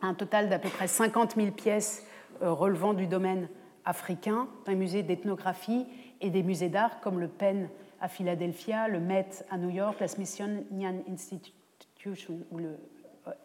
[0.00, 2.04] à un total d'à peu près 50 000 pièces
[2.42, 3.48] euh, relevant du domaine
[3.84, 5.86] africain, les musées d'ethnographie
[6.20, 7.68] et des musées d'art comme le Penn
[8.00, 12.74] à Philadelphia, le Met à New York, la Smithsonian Institution euh,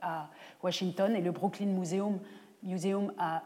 [0.02, 0.32] à
[0.64, 2.18] Washington et le Brooklyn Museum,
[2.64, 3.44] Museum à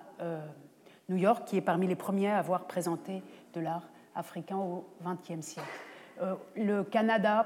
[1.09, 3.21] New York, qui est parmi les premiers à avoir présenté
[3.53, 3.83] de l'art
[4.15, 5.67] africain au XXe siècle.
[6.21, 7.45] Euh, le Canada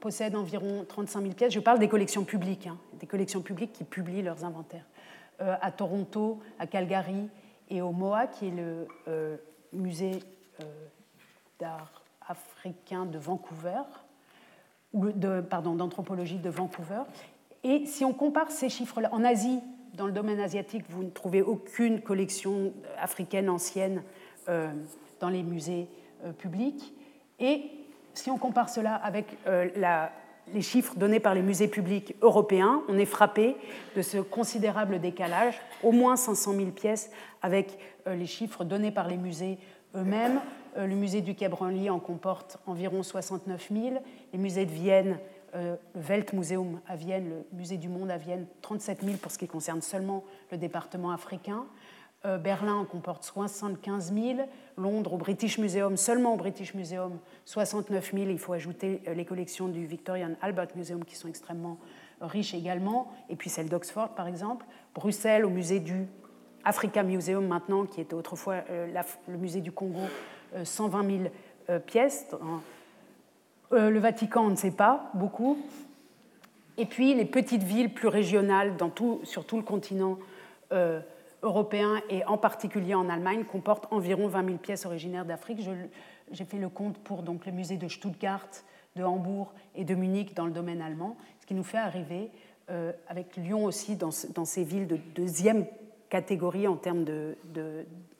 [0.00, 1.52] possède environ 35 000 pièces.
[1.52, 4.86] Je parle des collections publiques, hein, des collections publiques qui publient leurs inventaires.
[5.40, 7.28] Euh, à Toronto, à Calgary
[7.68, 9.36] et au MOA, qui est le euh,
[9.72, 10.20] musée
[11.58, 13.82] d'art africain de Vancouver,
[15.48, 17.02] pardon, d'anthropologie de Vancouver.
[17.62, 19.60] Et si on compare ces chiffres-là, en Asie,
[19.94, 24.02] dans le domaine asiatique, vous ne trouvez aucune collection africaine ancienne
[25.20, 25.88] dans les musées
[26.24, 26.94] euh, publics.
[27.38, 27.62] Et
[28.14, 29.68] si on compare cela avec euh,
[30.52, 33.56] les chiffres donnés par les musées publics européens, on est frappé
[33.94, 37.10] de ce considérable décalage, au moins 500 000 pièces
[37.42, 39.58] avec euh, les chiffres donnés par les musées
[39.94, 40.40] eux-mêmes.
[40.78, 43.94] Le musée du Quai Branly en comporte environ 69 000,
[44.34, 45.18] les musées de Vienne,
[45.54, 49.46] le Weltmuseum à Vienne, le musée du monde à Vienne, 37 000 pour ce qui
[49.46, 51.64] concerne seulement le département africain.
[52.26, 58.26] Euh, Berlin comporte 75 000, Londres au British Museum, seulement au British Museum, 69 000.
[58.30, 61.78] Il faut ajouter euh, les collections du Victorian Albert Museum qui sont extrêmement
[62.22, 64.66] euh, riches également, et puis celle d'Oxford par exemple.
[64.94, 66.08] Bruxelles au musée du
[66.64, 68.56] Africa Museum maintenant, qui était autrefois
[69.28, 70.00] le musée du Congo,
[70.64, 71.30] 120
[71.68, 72.26] 000 pièces.
[73.70, 75.58] Le Vatican, on ne sait pas beaucoup.
[76.76, 80.18] Et puis les petites villes plus régionales dans tout, sur tout le continent
[81.46, 85.60] européen et en particulier en Allemagne comporte environ 20 000 pièces originaires d'Afrique.
[86.30, 88.48] J'ai fait le compte pour donc, le musée de Stuttgart,
[88.96, 92.30] de Hambourg et de Munich dans le domaine allemand, ce qui nous fait arriver,
[92.70, 95.66] euh, avec Lyon aussi, dans, ces villes de deuxième
[96.08, 97.04] catégorie en termes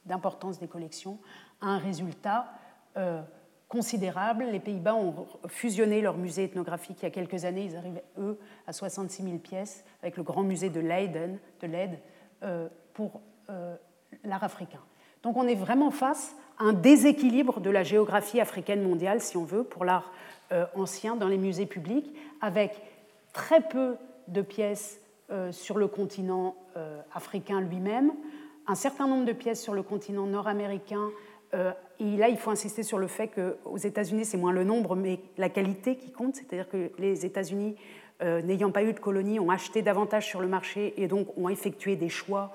[0.04, 1.18] d'importance des collections,
[1.60, 2.46] à un résultat
[2.96, 3.22] euh,
[3.68, 4.44] considérable.
[4.44, 7.64] Les Pays-Bas ont fusionné leur musée ethnographique il y a quelques années.
[7.64, 11.68] Ils arrivaient, eux, à 66 000 pièces avec le grand musée de Leiden, de
[12.42, 13.20] euh, pour
[13.50, 13.76] euh,
[14.24, 14.80] l'art africain.
[15.22, 19.44] Donc on est vraiment face à un déséquilibre de la géographie africaine mondiale, si on
[19.44, 20.10] veut, pour l'art
[20.50, 22.80] euh, ancien dans les musées publics, avec
[23.34, 23.96] très peu
[24.28, 24.98] de pièces
[25.30, 26.56] euh, sur le continent
[27.14, 28.12] africain lui-même,
[28.66, 31.08] un certain nombre de pièces sur le continent nord-américain.
[31.98, 35.20] et là, il faut insister sur le fait qu'aux États-Unis, c'est moins le nombre, mais
[35.38, 36.34] la qualité qui compte.
[36.34, 37.76] C'est-à-dire que les États-Unis,
[38.20, 41.96] n'ayant pas eu de colonies, ont acheté davantage sur le marché et donc ont effectué
[41.96, 42.52] des choix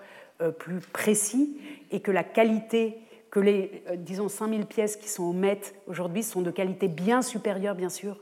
[0.49, 1.57] plus précis
[1.91, 2.97] et que la qualité,
[3.29, 7.21] que les, euh, disons, 5000 pièces qui sont au Met aujourd'hui sont de qualité bien
[7.21, 8.19] supérieure, bien sûr,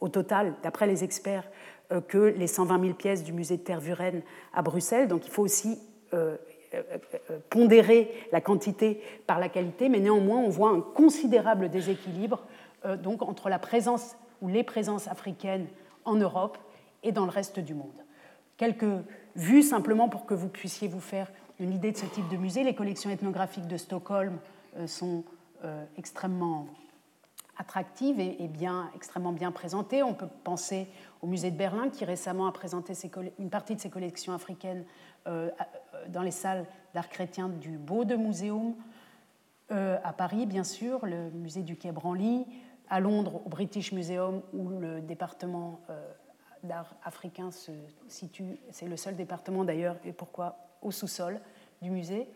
[0.00, 1.48] au total, d'après les experts,
[1.92, 5.08] euh, que les 120 000 pièces du musée de Tervuren à Bruxelles.
[5.08, 5.78] Donc il faut aussi
[7.48, 12.46] pondérer la quantité par la qualité, mais néanmoins on voit un considérable déséquilibre
[12.98, 15.68] donc, entre la présence ou les présences africaines
[16.04, 16.58] en Europe
[17.02, 18.04] et dans le reste du monde.
[18.58, 18.84] Quelques
[19.36, 21.32] vues simplement pour que vous puissiez vous faire
[21.62, 22.64] une idée de ce type de musée.
[22.64, 24.38] Les collections ethnographiques de Stockholm
[24.76, 25.24] euh, sont
[25.64, 26.66] euh, extrêmement
[27.56, 30.02] attractives et, bien, extrêmement bien présentées.
[30.02, 30.88] On peut penser
[31.20, 32.94] au musée de Berlin qui récemment a présenté
[33.38, 34.84] une partie de ses collections africaines
[35.28, 35.50] euh,
[36.08, 38.74] dans les salles d'art chrétien du Bode Museum.
[39.70, 42.46] à Paris, bien sûr, le musée du Quai Branly,
[42.88, 45.80] à Londres, au British Museum, où le département
[46.64, 47.72] d'art africain se
[48.08, 48.58] situe.
[48.70, 51.40] C'est le seul département d'ailleurs, et pourquoi au sous-sol
[51.80, 52.26] du musée.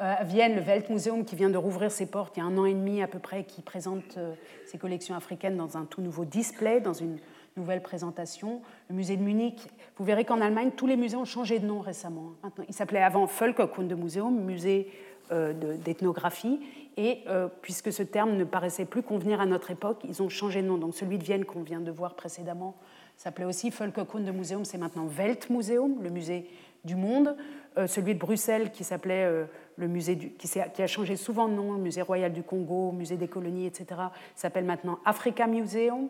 [0.00, 2.56] Euh, à Vienne, le Weltmuseum, qui vient de rouvrir ses portes il y a un
[2.56, 4.32] an et demi à peu près, qui présente euh,
[4.64, 7.18] ses collections africaines dans un tout nouveau display, dans une
[7.58, 8.62] nouvelle présentation.
[8.88, 11.80] Le musée de Munich, vous verrez qu'en Allemagne, tous les musées ont changé de nom
[11.80, 12.32] récemment.
[12.42, 14.90] Maintenant, il s'appelait avant Völkerkundemuseum, musée
[15.32, 16.60] euh, d'ethnographie,
[16.96, 17.24] et
[17.62, 20.76] puisque ce terme ne paraissait plus convenir à notre époque, ils ont changé de nom.
[20.76, 22.74] Donc celui de Vienne qu'on vient de voir précédemment
[23.16, 26.50] s'appelait aussi Völkerkundemuseum, c'est maintenant Weltmuseum, le musée
[26.84, 27.36] du monde.
[27.78, 29.44] Euh, celui de Bruxelles qui s'appelait euh,
[29.76, 33.28] le musée qui, a changé souvent de nom, le musée royal du Congo, musée des
[33.28, 34.00] colonies, etc.,
[34.34, 36.08] s'appelle maintenant Africa Museum.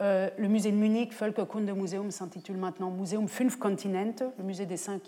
[0.00, 4.76] Euh, le musée de Munich, Völkerkunde Museum, s'intitule maintenant Museum Fünf Kontinente, le musée des
[4.76, 5.02] cinq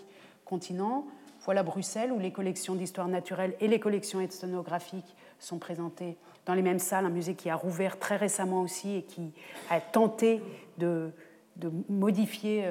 [0.45, 1.05] continents.
[1.41, 6.15] voilà Bruxelles, où les collections d'histoire naturelle et les collections ethnographiques sont présentées
[6.45, 7.05] dans les mêmes salles.
[7.05, 9.33] Un musée qui a rouvert très récemment aussi et qui
[9.69, 10.41] a tenté
[10.77, 11.11] de,
[11.89, 12.69] modifier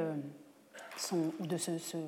[0.97, 1.99] son, de se,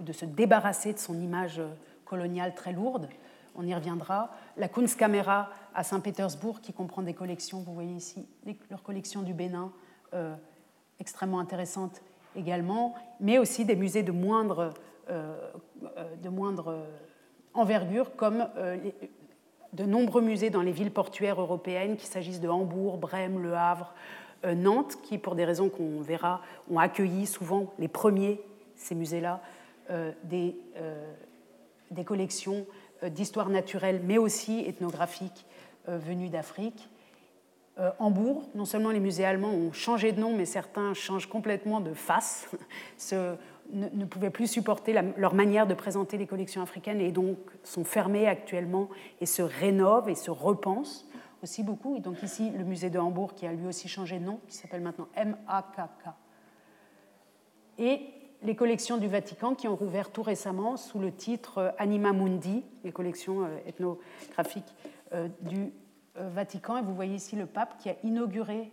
[0.00, 1.60] ou de se débarrasser de son image
[2.04, 3.08] coloniale très lourde.
[3.54, 4.30] On y reviendra.
[4.56, 8.26] La Kunstkamera à Saint-Pétersbourg, qui comprend des collections, vous voyez ici,
[8.70, 9.72] leur collection du Bénin,
[10.14, 10.34] euh,
[11.00, 12.02] extrêmement intéressante
[12.36, 14.74] également, mais aussi des musées de moindre,
[15.10, 15.36] euh,
[15.96, 16.86] euh, de moindre
[17.54, 18.46] envergure, comme
[19.72, 23.92] de nombreux musées dans les villes portuaires européennes, qu'il s'agisse de Hambourg, Brême, Le Havre,
[24.44, 28.40] Nantes, qui, pour des raisons qu'on verra, ont accueilli souvent les premiers,
[28.76, 29.40] ces musées-là,
[30.24, 30.56] des,
[31.90, 32.66] des collections
[33.02, 35.46] d'histoire naturelle, mais aussi ethnographiques
[35.86, 36.88] venues d'Afrique.
[37.80, 41.80] Euh, Hambourg, non seulement les musées allemands ont changé de nom, mais certains changent complètement
[41.80, 42.48] de face,
[43.12, 48.26] ne, pouvaient plus supporter leur manière de présenter les collections africaines et donc sont fermés
[48.26, 48.88] actuellement
[49.20, 51.06] et se rénovent et se repensent
[51.44, 51.96] aussi beaucoup.
[51.96, 54.56] Et donc ici, le musée de Hambourg qui a lui aussi changé de nom, qui
[54.56, 56.08] s'appelle maintenant MAKK.
[57.78, 58.00] Et
[58.42, 62.92] les collections du Vatican qui ont rouvert tout récemment sous le titre Anima Mundi, les
[62.92, 64.74] collections euh, ethnographiques
[65.12, 65.72] euh, du
[66.18, 66.76] euh, Vatican.
[66.76, 68.70] Et vous voyez ici le pape qui a inauguré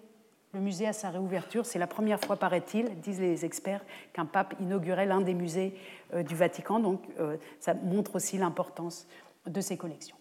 [0.53, 1.65] le musée à sa réouverture.
[1.65, 5.75] C'est la première fois, paraît-il, disent les experts, qu'un pape inaugurait l'un des musées
[6.13, 6.79] euh, du Vatican.
[6.79, 9.07] Donc euh, ça montre aussi l'importance
[9.47, 10.17] de ces collections.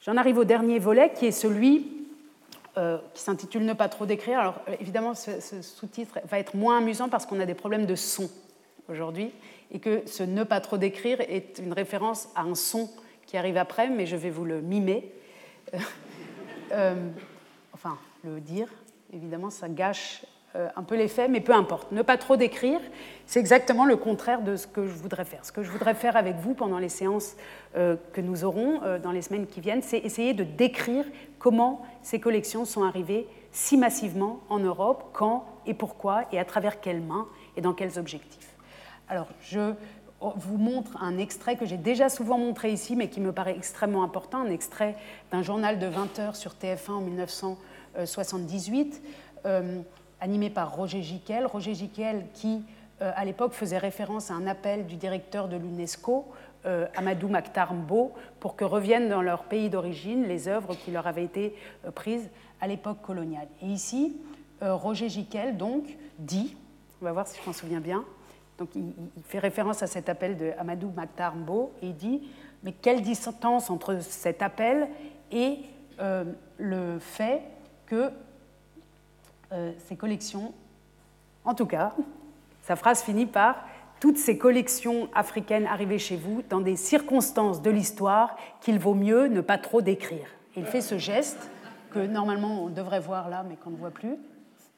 [0.00, 2.00] J'en arrive au dernier volet qui est celui
[3.14, 4.40] qui s'intitule Ne pas trop décrire.
[4.40, 8.28] Alors évidemment, ce sous-titre va être moins amusant parce qu'on a des problèmes de son
[8.88, 9.30] aujourd'hui
[9.72, 12.90] et que ce Ne pas trop décrire est une référence à un son
[13.26, 15.12] qui arrive après, mais je vais vous le mimer.
[16.72, 16.94] Euh,
[17.74, 18.68] enfin, le dire,
[19.12, 20.24] évidemment, ça gâche
[20.56, 21.92] euh, un peu l'effet, mais peu importe.
[21.92, 22.80] Ne pas trop décrire,
[23.26, 25.44] c'est exactement le contraire de ce que je voudrais faire.
[25.44, 27.36] Ce que je voudrais faire avec vous pendant les séances
[27.76, 31.04] euh, que nous aurons dans les semaines qui viennent, c'est essayer de décrire
[31.38, 36.80] comment ces collections sont arrivées si massivement en Europe, quand et pourquoi, et à travers
[36.80, 38.53] quelles mains et dans quels objectifs.
[39.08, 39.74] Alors, je
[40.20, 44.02] vous montre un extrait que j'ai déjà souvent montré ici, mais qui me paraît extrêmement
[44.02, 44.96] important, un extrait
[45.30, 49.02] d'un journal de 20 heures sur TF1 en 1978,
[49.46, 49.80] euh,
[50.20, 51.46] animé par Roger Giquel.
[51.46, 52.62] Roger Giquel qui,
[53.02, 56.24] euh, à l'époque, faisait référence à un appel du directeur de l'UNESCO,
[56.64, 61.06] euh, Amadou Maktar Mbo, pour que reviennent dans leur pays d'origine les œuvres qui leur
[61.06, 61.54] avaient été
[61.94, 62.30] prises
[62.62, 63.48] à l'époque coloniale.
[63.60, 64.16] Et ici,
[64.62, 65.84] Roger Giquel, donc,
[66.18, 66.56] dit,
[67.02, 68.02] on va voir si je m'en souviens bien,
[68.58, 68.92] donc il,
[69.24, 72.28] fait référence à cet appel de Amadou Maktar Mbo et il dit
[72.62, 74.88] mais quelle distance entre cet appel
[75.30, 75.58] et
[76.00, 76.24] euh,
[76.58, 77.42] le fait
[77.86, 78.10] que
[79.52, 80.52] euh, ces collections,
[81.44, 81.92] en tout cas,
[82.62, 83.56] sa phrase finit par
[84.00, 89.28] toutes ces collections africaines arrivées chez vous dans des circonstances de l'histoire qu'il vaut mieux
[89.28, 90.26] ne pas trop décrire.
[90.56, 91.50] il fait ce geste
[91.90, 94.16] que normalement on devrait voir là, mais qu'on ne voit plus.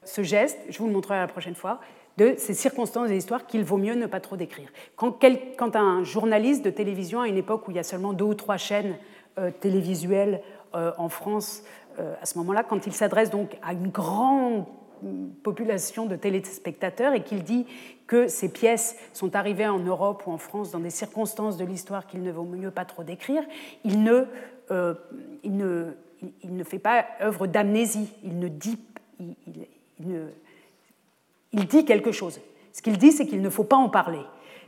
[0.04, 1.80] Ce geste, je vous le montrerai la prochaine fois,
[2.16, 4.68] de ces circonstances de l'histoire qu'il vaut mieux ne pas trop décrire.
[4.96, 8.34] Quand, un journaliste de télévision, à une époque où il y a seulement deux ou
[8.34, 8.96] trois chaînes
[9.38, 10.40] euh, télévisuelles
[10.74, 11.62] euh, en France,
[11.98, 14.64] euh, à ce moment-là, quand il s'adresse donc à une grande
[15.42, 17.66] population de téléspectateurs et qu'il dit
[18.06, 22.06] que ces pièces sont arrivées en Europe ou en France dans des circonstances de l'histoire
[22.06, 23.42] qu'il ne vaut mieux pas trop décrire,
[23.84, 24.24] il ne,
[26.64, 28.78] fait pas œuvre d'amnésie, il ne dit,
[31.56, 32.40] il dit quelque chose.
[32.72, 34.20] Ce qu'il dit, c'est qu'il ne faut pas en parler.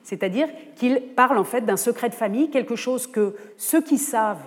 [0.03, 4.43] C'est-à-dire qu'il parle en fait d'un secret de famille, quelque chose que ceux qui savent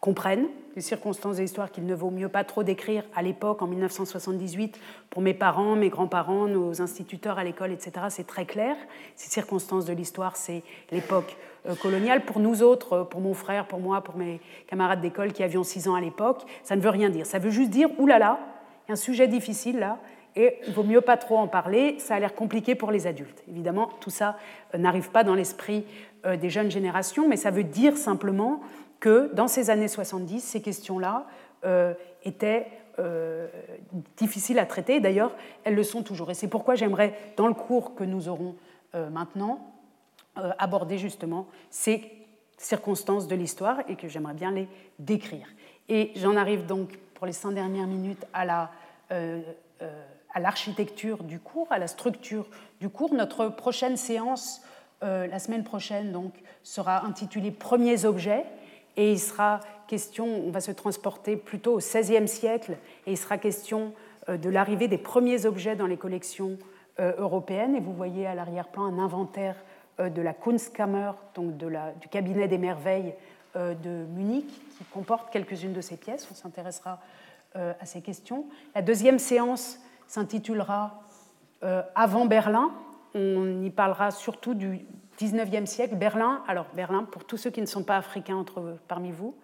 [0.00, 3.66] comprennent, les circonstances de l'histoire qu'il ne vaut mieux pas trop décrire à l'époque, en
[3.66, 8.06] 1978, pour mes parents, mes grands-parents, nos instituteurs à l'école, etc.
[8.08, 8.74] C'est très clair.
[9.14, 11.36] Ces circonstances de l'histoire, c'est l'époque
[11.68, 12.24] euh, coloniale.
[12.24, 15.62] Pour nous autres, euh, pour mon frère, pour moi, pour mes camarades d'école qui avions
[15.62, 17.26] 6 ans à l'époque, ça ne veut rien dire.
[17.26, 18.38] Ça veut juste dire, oulala,
[18.86, 19.98] il y a un sujet difficile là,
[20.34, 23.42] et il vaut mieux pas trop en parler, ça a l'air compliqué pour les adultes.
[23.48, 24.38] Évidemment, tout ça
[24.74, 25.84] euh, n'arrive pas dans l'esprit
[26.24, 28.60] euh, des jeunes générations, mais ça veut dire simplement
[29.00, 31.26] que dans ces années 70, ces questions-là
[31.64, 32.68] euh, étaient
[34.18, 35.00] difficiles à traiter.
[35.00, 36.30] D'ailleurs, elles le sont toujours.
[36.30, 38.54] Et c'est pourquoi j'aimerais, dans le cours que nous aurons
[38.92, 39.72] maintenant,
[40.36, 42.04] aborder justement ces
[42.58, 44.68] circonstances de l'histoire et que j'aimerais bien les
[44.98, 45.48] décrire.
[45.88, 48.70] Et j'en arrive donc pour les cinq dernières minutes à la
[50.34, 52.46] à l'architecture du cours, à la structure
[52.80, 53.14] du cours.
[53.14, 54.62] Notre prochaine séance,
[55.02, 58.44] euh, la semaine prochaine, donc, sera intitulée Premiers objets
[58.96, 62.76] et il sera question, on va se transporter plutôt au XVIe siècle
[63.06, 63.92] et il sera question
[64.28, 66.58] euh, de l'arrivée des premiers objets dans les collections
[67.00, 67.76] euh, européennes.
[67.76, 69.56] Et vous voyez à l'arrière-plan un inventaire
[69.98, 73.14] de la Kunstkammer, donc de la, du cabinet des merveilles
[73.54, 76.26] de Munich, qui comporte quelques-unes de ces pièces.
[76.30, 76.98] On s'intéressera
[77.54, 78.46] à ces questions.
[78.74, 81.02] La deuxième séance s'intitulera
[81.94, 82.70] Avant Berlin.
[83.14, 84.80] On y parlera surtout du
[85.18, 85.96] 19e siècle.
[85.96, 89.34] Berlin, alors Berlin, pour tous ceux qui ne sont pas africains entre, parmi vous,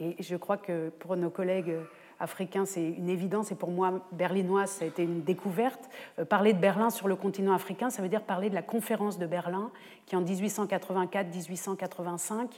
[0.00, 1.76] et je crois que pour nos collègues
[2.20, 5.88] africain, c'est une évidence, et pour moi, berlinoise, ça a été une découverte.
[6.18, 9.18] Euh, parler de Berlin sur le continent africain, ça veut dire parler de la conférence
[9.18, 9.70] de Berlin,
[10.06, 12.48] qui en 1884-1885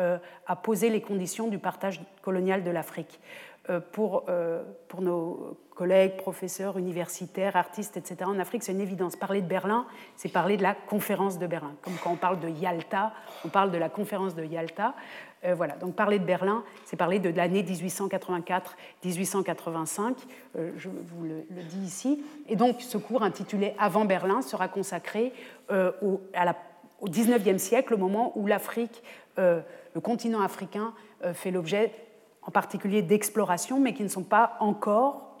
[0.00, 3.20] euh, a posé les conditions du partage colonial de l'Afrique.
[3.70, 4.24] Euh, pour,
[4.88, 8.16] pour nos collègues, professeurs, universitaires, artistes, etc.
[8.26, 9.16] En Afrique, c'est une évidence.
[9.16, 9.86] Parler de Berlin,
[10.16, 11.72] c'est parler de la conférence de Berlin.
[11.82, 13.12] Comme quand on parle de Yalta,
[13.44, 14.94] on parle de la conférence de Yalta.
[15.44, 20.14] Euh, voilà, donc parler de Berlin, c'est parler de l'année 1884-1885,
[20.56, 22.24] euh, je vous le, dis ici.
[22.48, 25.32] Et donc ce cours intitulé Avant Berlin sera consacré
[25.70, 26.54] euh, au, à
[27.00, 29.02] au 19e siècle, au moment où l'Afrique,
[29.36, 29.64] le
[30.00, 30.94] continent africain,
[31.34, 31.92] fait l'objet
[32.46, 35.36] en particulier d'explorations, mais qui ne sont pas encore,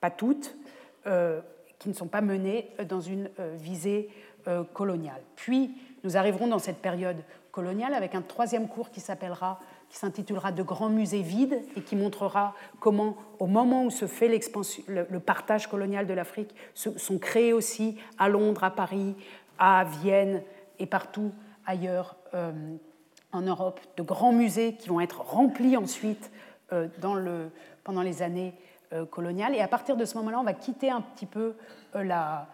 [0.00, 0.56] pas toutes,
[1.78, 4.08] qui ne sont pas menées dans une visée
[4.72, 5.20] coloniale.
[5.36, 7.18] Puis nous arriverons dans cette période
[7.50, 11.96] coloniale avec un troisième cours qui s'appellera qui s'intitulera De grands musées vides et qui
[11.96, 17.52] montrera comment, au moment où se fait le, le, partage colonial de l'Afrique, sont créés
[17.52, 19.14] aussi à Londres, à Paris,
[19.58, 20.42] à Vienne
[20.78, 21.32] et partout
[21.66, 22.52] ailleurs euh,
[23.36, 26.30] en Europe de grands musées qui vont être remplis ensuite
[26.72, 26.88] euh,
[27.84, 28.54] pendant les années
[28.92, 29.54] euh, coloniales.
[29.54, 31.54] Et à partir de ce moment-là, on va quitter un petit peu
[31.94, 32.48] la,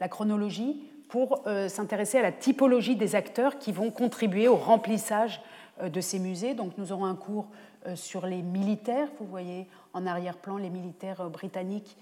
[0.00, 0.82] la chronologie
[1.14, 5.40] pour euh, s'intéresser à la typologie des acteurs qui vont contribuer au remplissage
[5.80, 6.54] euh, de ces musées.
[6.54, 7.46] Donc nous aurons un cours
[7.86, 9.08] euh, sur les militaires.
[9.20, 11.96] Vous voyez en arrière-plan les militaires britanniques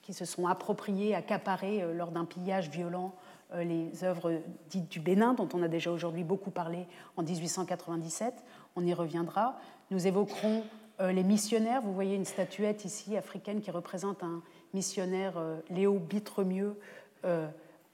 [0.00, 3.12] qui se sont appropriés, accaparés lors d'un pillage violent
[3.54, 6.86] les œuvres dites du Bénin, dont on a déjà aujourd'hui beaucoup parlé
[7.16, 8.34] en 1897.
[8.76, 9.58] On y reviendra.
[9.90, 10.64] Nous évoquerons
[11.00, 11.82] les missionnaires.
[11.82, 14.42] Vous voyez une statuette ici africaine qui représente un
[14.74, 16.78] missionnaire euh, Léo Bitremieux
[17.24, 17.48] euh,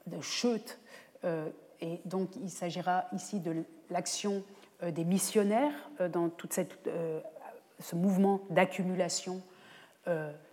[0.07, 0.79] de Scheut.
[1.23, 1.47] Euh,
[1.79, 4.43] et donc il s'agira ici de l'action
[4.83, 5.73] des missionnaires
[6.11, 9.41] dans tout ce mouvement d'accumulation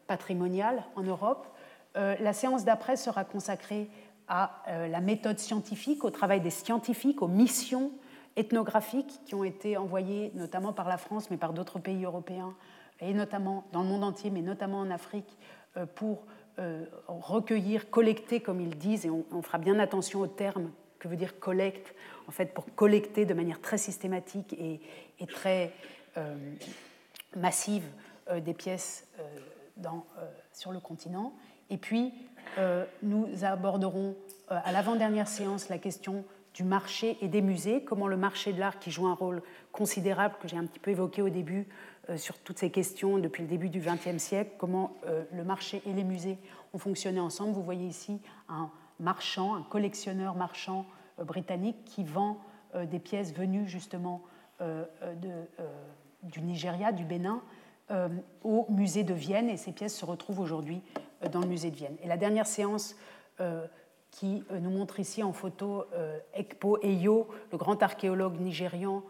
[0.07, 1.46] patrimoniale en Europe.
[1.94, 3.90] La séance d'après sera consacrée
[4.29, 7.93] à la méthode scientifique, au travail des scientifiques, aux missions
[8.39, 12.55] ethnographiques qui ont été envoyées notamment par la France, mais par d'autres pays européens,
[13.01, 15.37] et notamment dans le monde entier, mais notamment en Afrique,
[15.76, 16.24] euh, pour
[16.59, 21.16] euh, recueillir, collecter, comme ils disent, et on, fera bien attention au terme que veut
[21.16, 21.95] dire collecte,
[22.26, 24.81] en fait, pour collecter de manière très systématique et,
[25.26, 25.72] très
[26.16, 26.35] euh,
[27.37, 27.85] massive
[28.45, 29.07] des pièces
[30.53, 31.33] sur le continent.
[31.70, 32.12] Et puis,
[33.03, 34.16] nous aborderons
[34.49, 36.24] à l'avant-dernière séance la question
[36.55, 40.34] du marché et des musées, comment le marché de l'art, qui joue un rôle considérable,
[40.40, 41.68] que j'ai un petit peu évoqué au début,
[42.11, 45.82] euh, sur toutes ces questions depuis le début du XXe siècle, comment euh, le marché
[45.86, 46.38] et les musées
[46.72, 47.53] ont fonctionné ensemble.
[47.53, 50.86] Vous voyez ici un marchand, un collectionneur marchand
[51.18, 52.40] euh, britannique qui vend
[52.90, 54.20] des pièces venues justement
[56.22, 57.40] du Nigeria, du Bénin,
[58.44, 60.82] au musée de Vienne, et ces pièces se retrouvent aujourd'hui
[61.33, 61.97] dans le musée de Vienne.
[62.03, 62.95] Et la dernière séance
[64.11, 65.85] qui nous montre ici en photo
[66.35, 69.03] Ekpo Eyo, le grand archéologue nigérian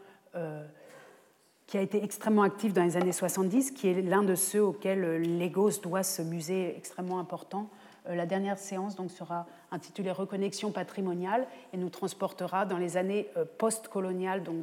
[1.69, 5.05] qui a été extrêmement actif dans les années 70, qui est l'un de ceux auxquels
[5.05, 7.69] euh, Lagos doit ce musée extrêmement important.
[8.09, 13.29] Euh, la dernière séance donc, sera intitulée Reconnexion patrimoniale et nous transportera dans les années
[13.37, 14.57] euh, post-coloniales, donc